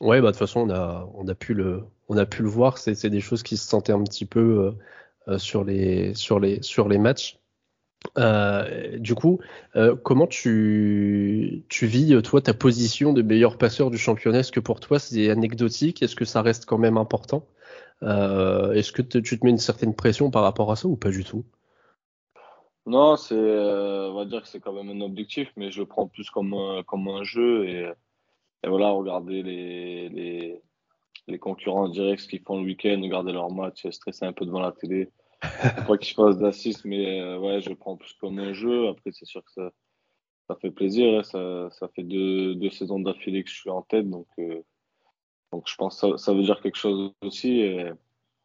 Ouais, 0.00 0.20
bah 0.20 0.28
de 0.28 0.32
toute 0.32 0.38
façon, 0.38 0.60
on 0.60 0.70
a, 0.70 1.08
on 1.14 1.28
a 1.28 1.34
pu 1.34 1.52
le, 1.54 1.84
on 2.10 2.18
a 2.18 2.26
pu 2.26 2.42
le 2.42 2.48
voir. 2.48 2.76
C'est 2.76 3.08
des 3.08 3.20
choses 3.20 3.42
qui 3.42 3.56
se 3.56 3.66
sentaient 3.66 3.92
un 3.92 4.02
petit 4.04 4.26
peu 4.26 4.74
euh, 5.28 5.38
sur 5.38 5.64
les, 5.64 6.12
sur 6.14 6.38
les, 6.38 6.98
matchs. 6.98 7.38
du 8.98 9.14
coup, 9.14 9.40
comment 10.02 10.26
tu, 10.26 11.64
vis, 11.82 12.22
toi, 12.22 12.42
ta 12.42 12.52
position 12.52 13.14
de 13.14 13.22
meilleur 13.22 13.56
passeur 13.56 13.90
du 13.90 13.96
championnat? 13.96 14.40
Est-ce 14.40 14.52
que 14.52 14.60
pour 14.60 14.80
toi, 14.80 14.98
c'est 14.98 15.30
anecdotique? 15.30 16.02
Est-ce 16.02 16.16
que 16.16 16.26
ça 16.26 16.42
reste 16.42 16.66
quand 16.66 16.78
même 16.78 16.98
important? 16.98 17.46
Euh, 18.02 18.72
est-ce 18.72 18.92
que 18.92 19.02
tu 19.02 19.38
te 19.38 19.44
mets 19.44 19.50
une 19.50 19.58
certaine 19.58 19.94
pression 19.94 20.30
par 20.30 20.42
rapport 20.42 20.70
à 20.72 20.76
ça 20.76 20.88
ou 20.88 20.96
pas 20.96 21.10
du 21.10 21.24
tout? 21.24 21.44
Non, 22.86 23.16
euh, 23.30 24.08
on 24.10 24.14
va 24.14 24.24
dire 24.24 24.42
que 24.42 24.48
c'est 24.48 24.60
quand 24.60 24.72
même 24.72 24.88
un 24.88 25.04
objectif, 25.04 25.52
mais 25.56 25.70
je 25.70 25.80
le 25.80 25.86
prends 25.86 26.08
plus 26.08 26.30
comme 26.30 26.54
un, 26.54 27.22
jeu 27.22 27.68
et, 27.68 27.92
voilà, 28.66 28.90
regarder 28.90 29.42
les, 29.42 30.62
les 31.30 31.38
concurrents 31.38 31.88
directs, 31.88 32.28
qu'ils 32.28 32.42
font 32.42 32.58
le 32.58 32.64
week-end, 32.64 33.00
regarder 33.02 33.32
leurs 33.32 33.52
matchs, 33.52 33.88
stresser 33.90 34.24
un 34.24 34.32
peu 34.32 34.44
devant 34.44 34.60
la 34.60 34.72
télé. 34.72 35.08
Pas 35.86 35.96
qu'ils 35.96 36.14
fassent 36.14 36.38
d'assist, 36.38 36.84
mais 36.84 37.20
euh, 37.20 37.38
ouais, 37.38 37.60
je 37.60 37.72
prends 37.72 37.96
plus 37.96 38.12
comme 38.14 38.38
un 38.38 38.52
jeu. 38.52 38.88
Après, 38.88 39.10
c'est 39.12 39.24
sûr 39.24 39.42
que 39.44 39.52
ça, 39.52 39.70
ça 40.48 40.56
fait 40.56 40.70
plaisir. 40.70 41.18
Hein. 41.18 41.22
Ça, 41.22 41.70
ça 41.70 41.88
fait 41.88 42.02
deux, 42.02 42.54
deux 42.54 42.70
saisons 42.70 43.00
d'affilée 43.00 43.42
que 43.44 43.50
je 43.50 43.56
suis 43.56 43.70
en 43.70 43.82
tête, 43.82 44.08
donc 44.08 44.28
donc 45.52 45.64
je 45.66 45.74
pense 45.74 46.00
que 46.00 46.16
ça, 46.16 46.32
veut 46.32 46.42
dire 46.42 46.60
quelque 46.60 46.78
chose 46.78 47.12
aussi. 47.22 47.60
Et, 47.60 47.92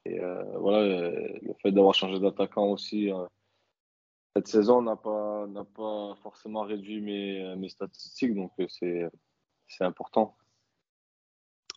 euh, 0.07 0.43
voilà, 0.57 1.09
le 1.09 1.53
fait 1.61 1.71
d'avoir 1.71 1.93
changé 1.93 2.19
d'attaquant 2.19 2.67
aussi 2.67 3.11
euh, 3.11 3.25
cette 4.35 4.47
saison 4.47 4.81
n'a 4.81 4.95
pas, 4.95 5.47
pas 5.75 6.15
forcément 6.21 6.61
réduit 6.61 7.01
mes, 7.01 7.55
mes 7.55 7.69
statistiques, 7.69 8.35
donc 8.35 8.51
euh, 8.59 8.67
c'est, 8.67 9.09
c'est 9.67 9.83
important. 9.83 10.35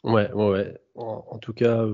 Ouais, 0.04 0.30
ouais, 0.32 0.50
ouais. 0.50 0.80
En, 0.98 1.38
tout 1.38 1.52
cas, 1.52 1.84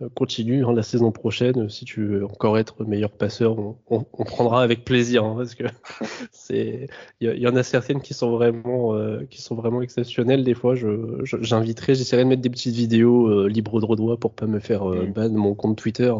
euh, 0.00 0.08
continue 0.14 0.64
hein, 0.64 0.72
la 0.72 0.82
saison 0.82 1.12
prochaine. 1.12 1.68
Si 1.68 1.84
tu 1.84 2.04
veux 2.04 2.24
encore 2.24 2.58
être 2.58 2.84
meilleur 2.84 3.10
passeur, 3.10 3.56
on, 3.86 4.24
prendra 4.24 4.62
avec 4.62 4.84
plaisir 4.84 5.24
hein, 5.24 5.34
parce 5.36 5.54
que 5.54 5.64
c'est 6.32 6.88
il 7.20 7.38
y, 7.38 7.46
en 7.46 7.54
a 7.54 7.62
certaines 7.62 8.00
qui 8.00 8.14
sont 8.14 8.30
vraiment 8.30 8.94
euh, 8.94 9.24
qui 9.30 9.42
sont 9.42 9.54
vraiment 9.54 9.82
exceptionnelles. 9.82 10.42
Des 10.42 10.54
fois, 10.54 10.74
je, 10.74 11.20
j'inviterai, 11.22 11.94
j'essaierai 11.94 12.24
de 12.24 12.28
mettre 12.28 12.42
des 12.42 12.50
petites 12.50 12.74
vidéos 12.74 13.28
euh, 13.28 13.46
libres 13.46 13.80
de 13.80 13.86
droit 13.94 14.16
pour 14.16 14.34
pas 14.34 14.46
me 14.46 14.58
faire 14.58 14.84
mm. 14.86 15.12
ban 15.12 15.30
mon 15.30 15.54
compte 15.54 15.76
Twitter. 15.76 16.12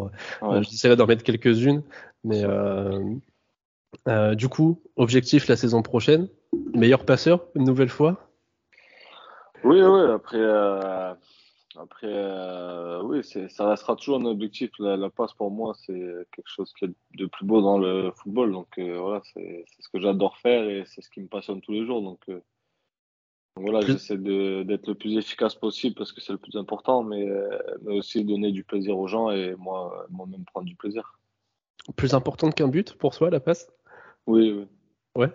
j'essaierai 0.60 0.96
d'en 0.96 1.06
mettre 1.06 1.24
quelques-unes, 1.24 1.82
mais 2.22 2.44
du 4.36 4.48
coup, 4.48 4.82
objectif 4.96 5.48
la 5.48 5.56
saison 5.56 5.82
prochaine, 5.82 6.28
meilleur 6.74 7.04
passeur 7.04 7.46
une 7.54 7.64
nouvelle 7.64 7.88
fois? 7.88 8.28
Oui, 9.64 9.80
oui. 9.80 10.12
Après. 10.12 10.38
Après, 11.76 12.06
euh, 12.08 13.02
oui, 13.02 13.24
ça 13.24 13.68
restera 13.68 13.96
toujours 13.96 14.20
un 14.20 14.24
objectif. 14.26 14.70
La, 14.78 15.10
passe, 15.10 15.32
pour 15.32 15.50
moi, 15.50 15.74
c'est 15.74 16.26
quelque 16.32 16.48
chose 16.48 16.72
qui 16.74 16.84
est 16.84 16.94
de 17.16 17.26
plus 17.26 17.44
beau 17.44 17.60
dans 17.60 17.78
le 17.78 18.12
football. 18.12 18.52
Donc, 18.52 18.78
euh, 18.78 18.98
voilà, 18.98 19.22
c'est 19.32 19.64
ce 19.80 19.88
que 19.88 20.00
j'adore 20.00 20.36
faire 20.38 20.68
et 20.68 20.84
c'est 20.86 21.00
ce 21.00 21.10
qui 21.10 21.20
me 21.20 21.26
passionne 21.26 21.60
tous 21.60 21.72
les 21.72 21.84
jours. 21.84 22.00
Donc, 22.02 22.20
euh, 22.28 22.40
voilà, 23.56 23.80
j'essaie 23.80 24.18
d'être 24.18 24.86
le 24.86 24.94
plus 24.94 25.16
efficace 25.16 25.54
possible 25.54 25.94
parce 25.96 26.12
que 26.12 26.20
c'est 26.20 26.32
le 26.32 26.38
plus 26.38 26.56
important, 26.56 27.02
mais, 27.02 27.26
mais, 27.82 27.96
aussi 27.96 28.24
donner 28.24 28.50
du 28.50 28.64
plaisir 28.64 28.98
aux 28.98 29.06
gens 29.06 29.30
et 29.30 29.54
moi, 29.56 30.06
moi-même 30.10 30.44
prendre 30.44 30.66
du 30.66 30.74
plaisir. 30.74 31.18
Plus 31.96 32.14
important 32.14 32.50
qu'un 32.50 32.68
but 32.68 32.94
pour 32.94 33.14
soi, 33.14 33.30
la 33.30 33.40
passe? 33.40 33.70
Oui, 34.26 34.50
oui. 34.52 34.66
Ouais. 35.16 35.30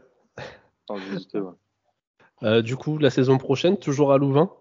ouais. 2.42 2.62
du 2.62 2.76
coup, 2.76 2.98
la 2.98 3.10
saison 3.10 3.38
prochaine, 3.38 3.78
toujours 3.78 4.12
à 4.12 4.18
Louvain? 4.18 4.52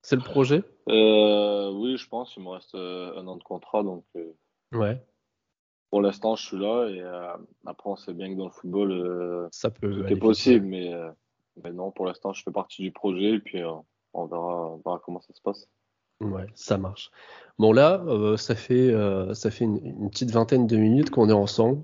C'est 0.00 0.16
le 0.16 0.22
projet? 0.22 0.62
Euh, 0.88 1.70
Oui, 1.72 1.96
je 1.96 2.08
pense. 2.08 2.36
Il 2.36 2.42
me 2.42 2.50
reste 2.50 2.74
euh, 2.74 3.18
un 3.18 3.26
an 3.26 3.36
de 3.36 3.42
contrat. 3.42 3.82
Donc, 3.82 4.04
euh, 4.16 4.32
ouais. 4.72 5.02
Pour 5.90 6.00
l'instant, 6.02 6.36
je 6.36 6.44
suis 6.44 6.58
là. 6.58 6.88
Et 6.88 7.02
après, 7.64 7.90
on 7.90 7.96
sait 7.96 8.12
bien 8.12 8.32
que 8.32 8.38
dans 8.38 8.46
le 8.46 8.50
football, 8.50 9.48
ça 9.52 9.70
peut 9.70 10.02
tout 10.02 10.12
est 10.12 10.16
possible. 10.16 10.66
Mais, 10.66 10.92
mais, 11.62 11.72
non, 11.72 11.90
pour 11.92 12.06
l'instant, 12.06 12.32
je 12.32 12.42
fais 12.42 12.50
partie 12.50 12.82
du 12.82 12.90
projet. 12.90 13.34
Et 13.34 13.38
puis, 13.38 13.62
on 14.12 14.26
verra, 14.26 15.00
comment 15.04 15.20
ça 15.20 15.32
se 15.32 15.40
passe. 15.40 15.68
Ouais, 16.20 16.46
ça 16.54 16.76
marche. 16.76 17.10
Bon, 17.58 17.72
là, 17.72 18.04
ça 18.36 18.56
fait, 18.56 18.92
ça 19.32 19.50
fait 19.50 19.64
une, 19.64 20.10
petite 20.10 20.32
vingtaine 20.32 20.66
de 20.66 20.76
minutes 20.76 21.10
qu'on 21.10 21.30
est 21.30 21.32
ensemble. 21.32 21.82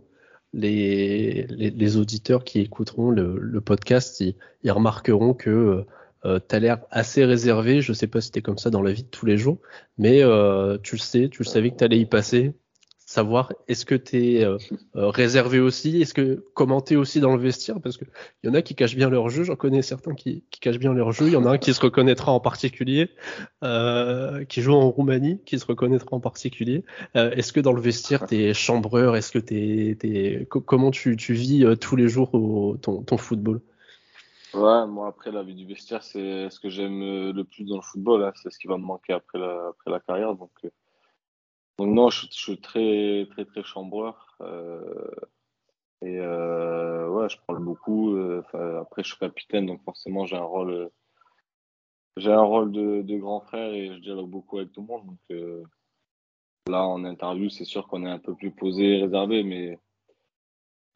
Les, 0.53 1.47
les, 1.47 1.97
auditeurs 1.97 2.45
qui 2.45 2.61
écouteront 2.61 3.11
le, 3.11 3.61
podcast, 3.61 4.21
ils, 4.21 4.71
remarqueront 4.71 5.33
que 5.33 5.87
euh, 6.25 6.39
tu 6.47 6.55
as 6.55 6.59
l'air 6.59 6.81
assez 6.91 7.25
réservé. 7.25 7.81
Je 7.81 7.93
sais 7.93 8.07
pas 8.07 8.21
si 8.21 8.31
t'es 8.31 8.43
comme 8.43 8.59
ça 8.59 8.71
dans 8.71 8.83
la 8.83 8.93
vie 8.93 9.05
de 9.05 9.09
tous 9.09 9.27
les 9.27 9.37
jours, 9.37 9.59
mais 9.99 10.23
euh, 10.23 10.79
tu 10.83 10.97
le 10.97 11.01
sais, 11.01 11.29
tu 11.29 11.43
le 11.43 11.49
savais 11.49 11.71
que 11.71 11.77
tu 11.77 11.85
allais 11.85 11.99
y 11.99 12.07
passer. 12.07 12.55
Savoir, 13.13 13.53
est-ce 13.69 13.85
que 13.85 13.95
tu 13.95 14.37
es 14.37 14.43
euh, 14.43 14.57
euh, 14.97 15.11
réservé 15.11 15.61
aussi? 15.61 16.01
Est-ce 16.01 16.15
que 16.15 16.47
commenter 16.55 16.97
aussi 16.97 17.21
dans 17.21 17.37
le 17.37 17.43
vestiaire? 17.43 17.79
Parce 17.79 17.99
qu'il 17.99 18.07
y 18.45 18.49
en 18.49 18.55
a 18.55 18.63
qui 18.63 18.75
cachent 18.75 18.97
bien 18.97 19.11
leur 19.11 19.29
jeu. 19.29 19.45
J'en 19.45 19.55
connais 19.55 19.83
certains 19.83 20.15
qui, 20.15 20.45
qui, 20.51 20.61
cachent 20.61 20.79
bien 20.79 20.95
leur 20.95 21.13
jeu. 21.13 21.27
Il 21.27 21.33
y 21.35 21.37
en 21.37 21.45
a 21.45 21.51
un 21.51 21.59
qui 21.59 21.75
se 21.75 21.81
reconnaîtra 21.83 22.33
en 22.33 22.41
particulier, 22.41 23.11
euh, 23.65 24.47
qui 24.47 24.63
joue 24.63 24.73
en 24.73 24.89
Roumanie, 24.91 25.41
qui 25.45 25.59
se 25.59 25.67
reconnaîtra 25.67 26.17
en 26.17 26.21
particulier. 26.21 26.85
est-ce 27.15 27.53
que 27.53 27.61
dans 27.61 27.75
le 27.75 27.83
vestiaire, 27.83 28.27
tu 28.27 28.37
es 28.37 28.55
chambreur? 28.55 29.15
Est-ce 29.15 29.31
que 29.31 29.39
t'es, 29.39 29.95
t'es, 30.01 30.47
comment 30.49 30.91
tu, 30.91 31.15
tu 31.17 31.35
vis 31.35 31.67
tous 31.81 31.97
les 31.97 32.09
jours 32.09 32.33
au, 32.35 32.79
ton, 32.79 33.03
ton 33.03 33.19
football? 33.19 33.61
Ouais, 34.55 34.87
moi 34.87 35.09
après 35.09 35.31
la 35.33 35.43
vie 35.43 35.55
du 35.55 35.67
vestiaire, 35.67 36.03
c'est 36.03 36.51
ce 36.51 36.61
que 36.61 36.69
j'aime 36.69 37.03
euh, 37.03 37.33
le 37.33 37.45
plus 37.45 37.65
dans 37.65 37.77
le 37.77 37.83
football. 37.83 38.23
Hein. 38.23 38.33
C'est 38.37 38.51
ce 38.51 38.59
qui 38.59 38.67
va 38.67 38.77
me 38.77 38.85
manquer 38.85 39.15
après 39.15 39.39
la, 39.39 39.69
après 39.69 39.91
la 39.91 40.01
carrière. 40.01 40.35
Donc, 40.35 40.53
euh, 40.65 40.71
donc 41.79 41.89
non, 41.95 42.11
je, 42.11 42.27
suis 42.31 42.61
très 42.61 43.27
très 43.31 43.47
très 43.47 43.63
chambreur. 43.63 44.37
Euh, 44.43 45.11
et 46.03 46.21
ouais, 46.21 47.29
je 47.29 47.39
parle 47.47 47.63
beaucoup. 47.65 48.17
Après, 48.55 49.03
je 49.03 49.09
suis 49.09 49.19
capitaine, 49.19 49.67
donc 49.67 49.83
forcément 49.85 50.27
j'ai 50.27 50.37
un 50.37 50.43
rôle 50.43 50.91
j'ai 52.17 52.33
un 52.33 52.43
rôle 52.43 52.73
de, 52.73 53.03
de, 53.03 53.17
grand 53.19 53.41
frère 53.41 53.73
et 53.73 53.89
je 53.95 54.01
dialogue 54.01 54.29
beaucoup 54.31 54.59
avec 54.59 54.73
tout 54.73 54.83
le 54.83 54.87
monde. 54.89 55.07
Donc 55.07 55.65
là, 56.69 56.85
en 56.87 57.05
interview, 57.05 57.49
c'est 57.51 57.65
sûr 57.65 57.89
qu'on 57.89 58.05
est 58.05 58.11
un 58.11 58.19
peu 58.19 58.35
plus 58.35 58.51
posé, 58.53 59.03
réservé, 59.03 59.45
mais 59.45 59.79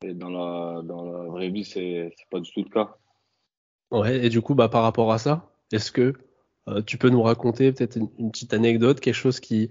dans 0.03 0.31
la 0.31 0.83
dans 0.83 1.05
la 1.05 1.25
vraie 1.31 1.51
vie, 1.51 1.65
c'est 1.65 2.13
pas 2.31 2.41
du 2.41 2.51
tout 2.53 2.65
le 2.65 2.71
cas. 2.71 2.97
Ouais, 3.91 4.25
et 4.25 4.29
du 4.29 4.41
coup, 4.41 4.55
bah, 4.55 4.69
par 4.69 4.83
rapport 4.83 5.13
à 5.13 5.19
ça, 5.19 5.51
est-ce 5.73 5.93
que 5.93 6.15
euh, 6.69 6.83
tu 6.83 6.99
peux 6.99 7.11
nous 7.11 7.23
raconter 7.23 7.73
peut-être 7.73 7.97
une, 7.97 8.31
petite 8.33 8.53
anecdote, 8.53 8.99
quelque 8.99 9.15
chose 9.15 9.39
qui, 9.39 9.71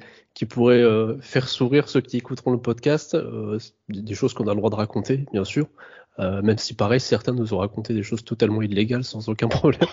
pourrait 0.49 0.81
euh, 0.81 1.19
faire 1.19 1.49
sourire 1.49 1.89
ceux 1.89 2.01
qui 2.01 2.17
écouteront 2.17 2.51
le 2.51 2.61
podcast, 2.61 3.15
euh, 3.15 3.59
des 3.89 4.15
choses 4.15 4.33
qu'on 4.33 4.47
a 4.47 4.53
le 4.53 4.57
droit 4.57 4.69
de 4.69 4.75
raconter, 4.75 5.25
bien 5.31 5.43
sûr, 5.43 5.67
même 6.17 6.57
si 6.57 6.73
pareil, 6.73 7.01
certains 7.01 7.33
nous 7.33 7.53
ont 7.53 7.57
raconté 7.57 7.93
des 7.93 8.03
choses 8.03 8.23
totalement 8.23 8.61
illégales 8.61 9.03
sans 9.03 9.27
aucun 9.27 9.47
problème. 9.49 9.89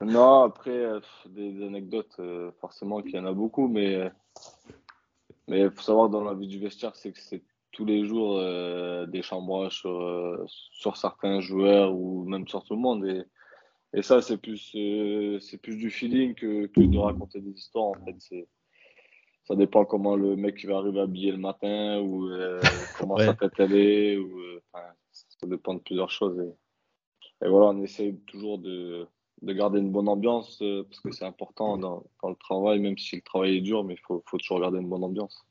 Non, 0.00 0.42
après, 0.42 0.84
des, 1.28 1.64
anecdotes, 1.64 2.20
forcément 2.60 3.02
qu'il 3.02 3.14
y 3.14 3.18
en 3.20 3.26
a 3.26 3.32
beaucoup, 3.32 3.68
mais 3.68 4.10
mais 5.46 5.62
il 5.62 5.70
faut 5.70 5.82
savoir 5.82 6.08
dans 6.08 6.22
la 6.22 6.34
vie 6.34 6.46
du 6.46 6.58
vestiaire, 6.58 6.94
c'est 6.96 7.12
que 7.12 7.20
c'est 7.20 7.42
tous 7.72 7.84
les 7.84 8.04
jours 8.04 8.38
euh, 8.38 9.06
des 9.06 9.22
chambrages 9.22 9.78
sur, 9.80 10.00
euh, 10.00 10.44
sur 10.46 10.96
certains 10.96 11.40
joueurs 11.40 11.94
ou 11.94 12.24
même 12.24 12.46
sur 12.48 12.64
tout 12.64 12.74
le 12.74 12.80
monde. 12.80 13.06
Et, 13.06 13.22
et 13.92 14.02
ça, 14.02 14.22
c'est 14.22 14.38
plus, 14.38 14.72
euh, 14.76 15.38
c'est 15.40 15.58
plus 15.58 15.76
du 15.76 15.90
feeling 15.90 16.34
que, 16.34 16.66
que, 16.66 16.80
de 16.80 16.98
raconter 16.98 17.40
des 17.40 17.52
histoires. 17.52 17.88
En 17.88 18.04
fait, 18.04 18.14
c'est, 18.18 18.48
ça 19.44 19.54
dépend 19.56 19.84
comment 19.84 20.16
le 20.16 20.36
mec 20.36 20.64
va 20.64 20.78
arriver 20.78 21.00
habillé 21.00 21.32
le 21.32 21.38
matin 21.38 22.00
ou 22.00 22.28
comment 22.98 23.18
sa 23.18 23.34
tête 23.34 23.52
elle 23.58 23.74
est. 23.74 24.16
Ou, 24.16 24.40
ça 25.12 25.46
dépend 25.46 25.74
de 25.74 25.80
plusieurs 25.80 26.10
choses. 26.10 26.38
Et, 26.38 27.46
et, 27.46 27.48
voilà, 27.48 27.66
on 27.66 27.82
essaie 27.82 28.14
toujours 28.26 28.58
de, 28.58 29.06
de 29.42 29.52
garder 29.52 29.80
une 29.80 29.90
bonne 29.90 30.08
ambiance 30.08 30.58
parce 30.58 31.00
que 31.00 31.10
c'est 31.10 31.24
important 31.24 31.78
dans, 31.78 32.04
dans, 32.22 32.28
le 32.28 32.36
travail, 32.36 32.78
même 32.78 32.98
si 32.98 33.16
le 33.16 33.22
travail 33.22 33.56
est 33.56 33.60
dur, 33.60 33.82
mais 33.82 33.94
il 33.94 34.00
faut, 34.00 34.22
faut 34.26 34.38
toujours 34.38 34.60
garder 34.60 34.78
une 34.78 34.88
bonne 34.88 35.04
ambiance. 35.04 35.44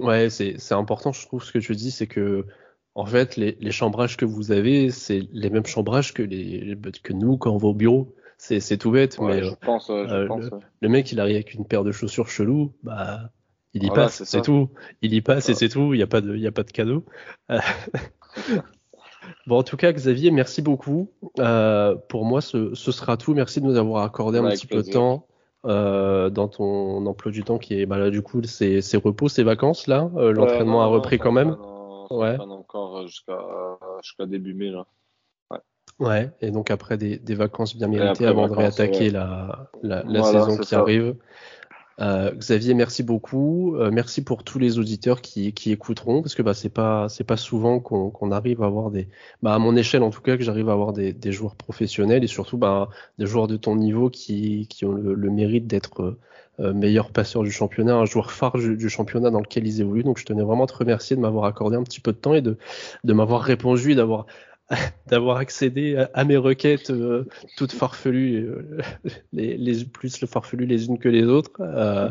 Ouais, 0.00 0.30
c'est 0.30 0.72
important, 0.72 1.12
je 1.12 1.26
trouve, 1.26 1.42
ce 1.42 1.52
que 1.52 1.58
tu 1.58 1.74
dis, 1.74 1.90
c'est 1.90 2.06
que 2.06 2.46
en 2.94 3.06
fait, 3.06 3.36
les, 3.36 3.56
les, 3.60 3.70
chambrages 3.70 4.16
que 4.16 4.24
vous 4.24 4.50
avez, 4.50 4.90
c'est 4.90 5.22
les 5.32 5.50
mêmes 5.50 5.66
chambrages 5.66 6.12
que, 6.12 6.22
les, 6.22 6.76
que 7.02 7.12
nous 7.12 7.36
quand 7.36 7.52
on 7.52 7.56
va 7.56 7.68
au 7.68 7.74
bureau. 7.74 8.14
C'est 8.38 8.76
tout 8.76 8.92
bête, 8.92 9.20
mais 9.20 9.42
je 9.42 9.54
pense, 9.54 9.88
je 9.88 10.26
pense, 10.26 10.44
le, 10.44 10.58
le, 10.80 10.88
mec, 10.88 11.10
il 11.10 11.18
arrive 11.18 11.34
avec 11.34 11.54
une 11.54 11.64
paire 11.64 11.82
de 11.82 11.90
chaussures 11.90 12.28
chelou, 12.28 12.72
bah, 12.84 13.30
il 13.74 13.84
y 13.84 13.90
passe, 13.90 14.24
c'est 14.24 14.42
tout. 14.42 14.70
Il 15.02 15.12
y 15.12 15.20
passe 15.20 15.48
et 15.48 15.54
c'est 15.54 15.68
tout. 15.68 15.92
Il 15.94 15.98
n'y 15.98 16.02
a 16.02 16.06
pas 16.06 16.20
de, 16.20 16.34
il 16.34 16.40
y 16.40 16.46
a 16.46 16.52
pas 16.52 16.62
de 16.62 16.70
cadeau. 16.70 17.04
bon, 19.46 19.58
en 19.58 19.62
tout 19.62 19.76
cas, 19.76 19.92
Xavier, 19.92 20.30
merci 20.30 20.62
beaucoup. 20.62 21.10
Euh, 21.38 21.94
pour 22.08 22.24
moi, 22.24 22.40
ce, 22.40 22.74
ce, 22.74 22.92
sera 22.92 23.16
tout. 23.16 23.34
Merci 23.34 23.60
de 23.60 23.66
nous 23.66 23.76
avoir 23.76 24.04
accordé 24.04 24.38
un 24.38 24.48
petit 24.50 24.66
peu 24.66 24.82
de 24.82 24.90
temps. 24.90 25.26
Euh, 25.66 26.30
dans 26.30 26.46
ton 26.46 27.04
emploi 27.06 27.32
du 27.32 27.42
temps 27.42 27.58
qui 27.58 27.80
est 27.80 27.84
bah 27.84 27.98
là 27.98 28.10
du 28.10 28.22
coup 28.22 28.40
c'est 28.44 28.80
repos 28.96 29.28
c'est 29.28 29.42
vacances 29.42 29.88
là 29.88 30.08
euh, 30.14 30.32
l'entraînement 30.32 30.82
a 30.82 30.86
repris 30.86 31.18
quand 31.18 31.32
même 31.32 31.56
ouais. 32.10 32.38
encore 32.38 33.04
jusqu'à 33.08 34.26
début 34.26 34.54
mai 34.54 34.70
là. 34.70 34.86
Ouais. 35.50 35.58
ouais 35.98 36.30
et 36.40 36.52
donc 36.52 36.70
après 36.70 36.96
des, 36.96 37.18
des 37.18 37.34
vacances 37.34 37.76
bien 37.76 37.88
méritées 37.88 38.26
avant 38.26 38.46
de 38.46 38.54
réattaquer 38.54 39.10
la, 39.10 39.68
la, 39.82 40.04
la 40.04 40.22
saison 40.22 40.58
qui 40.58 40.76
arrive 40.76 41.16
euh, 42.00 42.32
Xavier, 42.32 42.74
merci 42.74 43.02
beaucoup. 43.02 43.76
Euh, 43.76 43.90
merci 43.90 44.22
pour 44.22 44.44
tous 44.44 44.58
les 44.58 44.78
auditeurs 44.78 45.20
qui, 45.20 45.52
qui 45.52 45.72
écouteront, 45.72 46.22
parce 46.22 46.34
que 46.34 46.42
bah, 46.42 46.54
c'est 46.54 46.68
pas 46.68 47.08
c'est 47.08 47.24
pas 47.24 47.36
souvent 47.36 47.80
qu'on 47.80 48.30
arrive 48.30 48.62
à 48.62 48.66
avoir 48.66 48.90
des, 48.90 49.08
bah, 49.42 49.54
à 49.54 49.58
mon 49.58 49.74
échelle 49.76 50.02
en 50.02 50.10
tout 50.10 50.20
cas, 50.20 50.36
que 50.36 50.44
j'arrive 50.44 50.68
à 50.68 50.72
avoir 50.72 50.92
des, 50.92 51.12
des, 51.12 51.32
joueurs 51.32 51.56
professionnels 51.56 52.22
et 52.22 52.28
surtout 52.28 52.56
bah, 52.56 52.88
des 53.18 53.26
joueurs 53.26 53.48
de 53.48 53.56
ton 53.56 53.74
niveau 53.76 54.10
qui, 54.10 54.66
qui 54.68 54.84
ont 54.84 54.92
le, 54.92 55.14
le 55.14 55.30
mérite 55.30 55.66
d'être 55.66 56.16
euh, 56.60 56.72
meilleur 56.72 57.12
passeur 57.12 57.44
du 57.44 57.52
championnat, 57.52 57.94
un 57.94 58.04
joueur 58.04 58.32
phare 58.32 58.58
du, 58.58 58.76
du, 58.76 58.88
championnat 58.88 59.30
dans 59.30 59.40
lequel 59.40 59.66
ils 59.66 59.80
évoluent. 59.80 60.02
Donc 60.02 60.18
je 60.18 60.24
tenais 60.24 60.42
vraiment 60.42 60.64
à 60.64 60.66
te 60.66 60.74
remercier 60.74 61.14
de 61.14 61.20
m'avoir 61.20 61.44
accordé 61.44 61.76
un 61.76 61.84
petit 61.84 62.00
peu 62.00 62.12
de 62.12 62.16
temps 62.18 62.34
et 62.34 62.42
de, 62.42 62.58
de 63.04 63.12
m'avoir 63.12 63.42
répondu 63.42 63.92
et 63.92 63.94
d'avoir 63.94 64.26
d'avoir 65.06 65.38
accédé 65.38 66.04
à, 66.12 66.24
mes 66.24 66.36
requêtes 66.36 66.90
euh, 66.90 67.24
toutes 67.56 67.72
farfelues, 67.72 68.46
euh, 68.46 68.80
les, 69.32 69.56
les, 69.56 69.84
plus 69.84 70.20
le 70.20 70.26
farfelu 70.26 70.66
les 70.66 70.86
unes 70.86 70.98
que 70.98 71.08
les 71.08 71.24
autres. 71.24 71.52
Euh, 71.60 72.10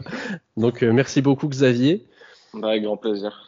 donc 0.56 0.82
merci 0.82 1.22
beaucoup 1.22 1.48
Xavier. 1.48 2.06
Avec 2.62 2.84
grand 2.84 2.98
plaisir. 2.98 3.47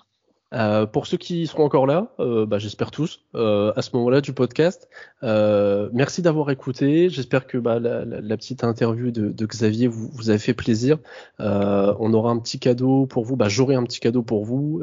Euh, 0.53 0.88
pour 0.88 1.06
ceux 1.06 1.18
qui 1.18 1.46
seront 1.46 1.63
encore 1.63 1.86
là, 1.86 2.12
euh, 2.20 2.46
bah, 2.46 2.58
j'espère 2.58 2.89
tous, 2.89 3.22
euh, 3.36 3.72
à 3.75 3.84
ce 3.84 3.96
moment-là 3.96 4.20
du 4.22 4.34
podcast, 4.34 4.89
euh, 5.22 5.89
merci 5.94 6.24
d'avoir 6.24 6.50
écouté. 6.50 7.10
J'espère 7.10 7.46
que 7.46 7.58
bah, 7.60 7.79
la, 7.79 8.03
la, 8.03 8.20
la, 8.20 8.38
petite 8.38 8.63
interview 8.63 9.12
de, 9.12 9.29
de 9.29 9.46
Xavier 9.46 9.88
vous, 9.88 10.10
vous, 10.12 10.32
a 10.32 10.38
fait 10.39 10.56
plaisir. 10.56 10.98
Euh, 11.39 11.94
on 12.00 12.13
aura 12.13 12.32
un 12.32 12.39
petit 12.39 12.58
cadeau 12.58 13.06
pour 13.06 13.25
vous. 13.25 13.36
Bah, 13.36 13.48
J'aurai 13.48 13.75
un 13.75 13.84
petit 13.84 14.00
cadeau 14.00 14.24
pour 14.24 14.44
vous, 14.44 14.82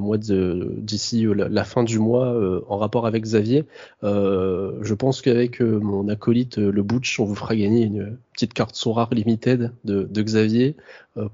moi 0.00 0.16
d'ici 0.18 1.24
la, 1.24 1.48
la, 1.48 1.64
fin 1.64 1.84
du 1.84 1.98
mois, 1.98 2.34
en 2.68 2.76
rapport 2.76 3.06
avec 3.06 3.22
Xavier. 3.22 3.64
je 4.02 4.94
pense 4.94 5.22
qu'avec 5.22 5.60
mon 5.60 6.08
acolyte 6.08 6.58
le 6.58 6.82
Butch, 6.82 7.20
on 7.20 7.24
vous 7.24 7.34
fera 7.34 7.54
gagner 7.54 7.84
une 7.84 8.18
petite 8.36 8.54
carte 8.54 8.76
Sorar 8.76 9.08
limited 9.12 9.72
de, 9.84 10.22
Xavier 10.22 10.76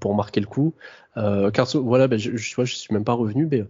pour 0.01 0.15
marquer 0.15 0.41
le 0.41 0.47
coup. 0.47 0.75
Euh, 1.17 1.51
voilà, 1.75 2.09
ben, 2.09 2.19
je, 2.19 2.37
je, 2.37 2.65
je 2.65 2.75
suis 2.75 2.95
même 2.95 3.05
pas 3.05 3.13
revenu, 3.13 3.47
mais 3.51 3.65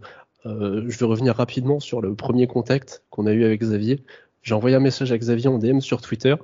euh, 0.45 0.83
je 0.87 0.97
vais 0.97 1.05
revenir 1.05 1.35
rapidement 1.35 1.79
sur 1.79 2.01
le 2.01 2.15
premier 2.15 2.47
contact 2.47 3.03
qu'on 3.09 3.25
a 3.25 3.31
eu 3.31 3.43
avec 3.43 3.61
Xavier. 3.61 4.03
J'ai 4.41 4.55
envoyé 4.55 4.75
un 4.75 4.81
message 4.81 5.11
à 5.13 5.17
Xavier 5.17 5.47
en 5.47 5.57
DM 5.57 5.79
sur 5.79 6.01
Twitter 6.01 6.35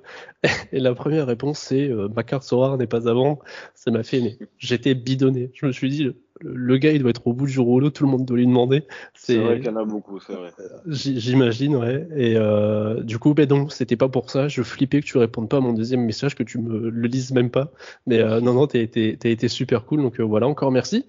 et 0.72 0.80
la 0.80 0.96
première 0.96 1.28
réponse 1.28 1.60
c'est 1.60 1.90
euh, 1.90 2.08
ma 2.08 2.24
carte 2.24 2.44
Sorar 2.44 2.78
n'est 2.78 2.88
pas 2.88 3.10
à. 3.10 3.40
Ça 3.76 3.92
m'a 3.92 4.04
fait 4.04 4.38
j'étais 4.58 4.96
bidonné. 4.96 5.52
Je 5.54 5.66
me 5.66 5.72
suis 5.72 5.90
dit 5.90 6.10
le, 6.42 6.78
gars 6.78 6.92
il 6.92 7.02
doit 7.02 7.10
être 7.10 7.26
au 7.28 7.34
bout 7.34 7.46
du 7.46 7.60
rouleau, 7.60 7.90
tout 7.90 8.04
le 8.04 8.10
monde 8.10 8.26
doit 8.26 8.38
lui 8.38 8.48
demander. 8.48 8.84
C'est 9.14 9.38
vrai 9.38 9.58
qu'il 9.60 9.68
y 9.68 9.70
en 9.70 9.76
a 9.76 9.86
beaucoup, 9.86 10.20
c'est 10.20 10.34
vrai. 10.34 10.52
J'imagine, 10.88 11.76
ouais. 11.76 12.08
Et 12.16 12.36
euh, 12.38 13.02
du 13.04 13.20
coup, 13.20 13.34
ben 13.34 13.46
donc 13.46 13.72
c'était 13.72 13.96
pas 13.96 14.10
pour 14.10 14.30
ça. 14.30 14.48
Je 14.48 14.62
flippais 14.62 15.02
que 15.02 15.06
tu 15.06 15.18
répondes 15.18 15.50
pas 15.50 15.58
à 15.58 15.62
mon 15.62 15.74
deuxième 15.74 16.06
message, 16.06 16.36
que 16.36 16.44
tu 16.44 16.60
me 16.60 16.90
le 16.90 17.08
lises 17.08 17.32
même 17.32 17.50
pas. 17.50 17.72
Mais 18.08 18.20
euh, 18.20 18.42
non, 18.42 18.54
non, 18.54 18.68
t'as 18.68 18.80
été, 18.80 19.18
été 19.24 19.48
super 19.48 19.86
cool. 19.86 20.02
Donc 20.02 20.20
euh, 20.20 20.24
voilà, 20.24 20.48
encore 20.48 20.72
merci. 20.72 21.06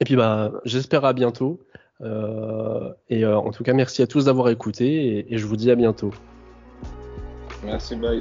Et 0.00 0.04
puis 0.04 0.16
bah 0.16 0.52
j'espère 0.64 1.04
à 1.04 1.12
bientôt. 1.12 1.60
Euh, 2.02 2.92
et 3.08 3.24
euh, 3.24 3.38
en 3.38 3.50
tout 3.50 3.64
cas, 3.64 3.72
merci 3.72 4.02
à 4.02 4.06
tous 4.06 4.26
d'avoir 4.26 4.48
écouté 4.50 5.18
et, 5.18 5.34
et 5.34 5.38
je 5.38 5.46
vous 5.46 5.56
dis 5.56 5.70
à 5.70 5.74
bientôt. 5.74 6.12
Merci, 7.64 7.96
bye. 7.96 8.20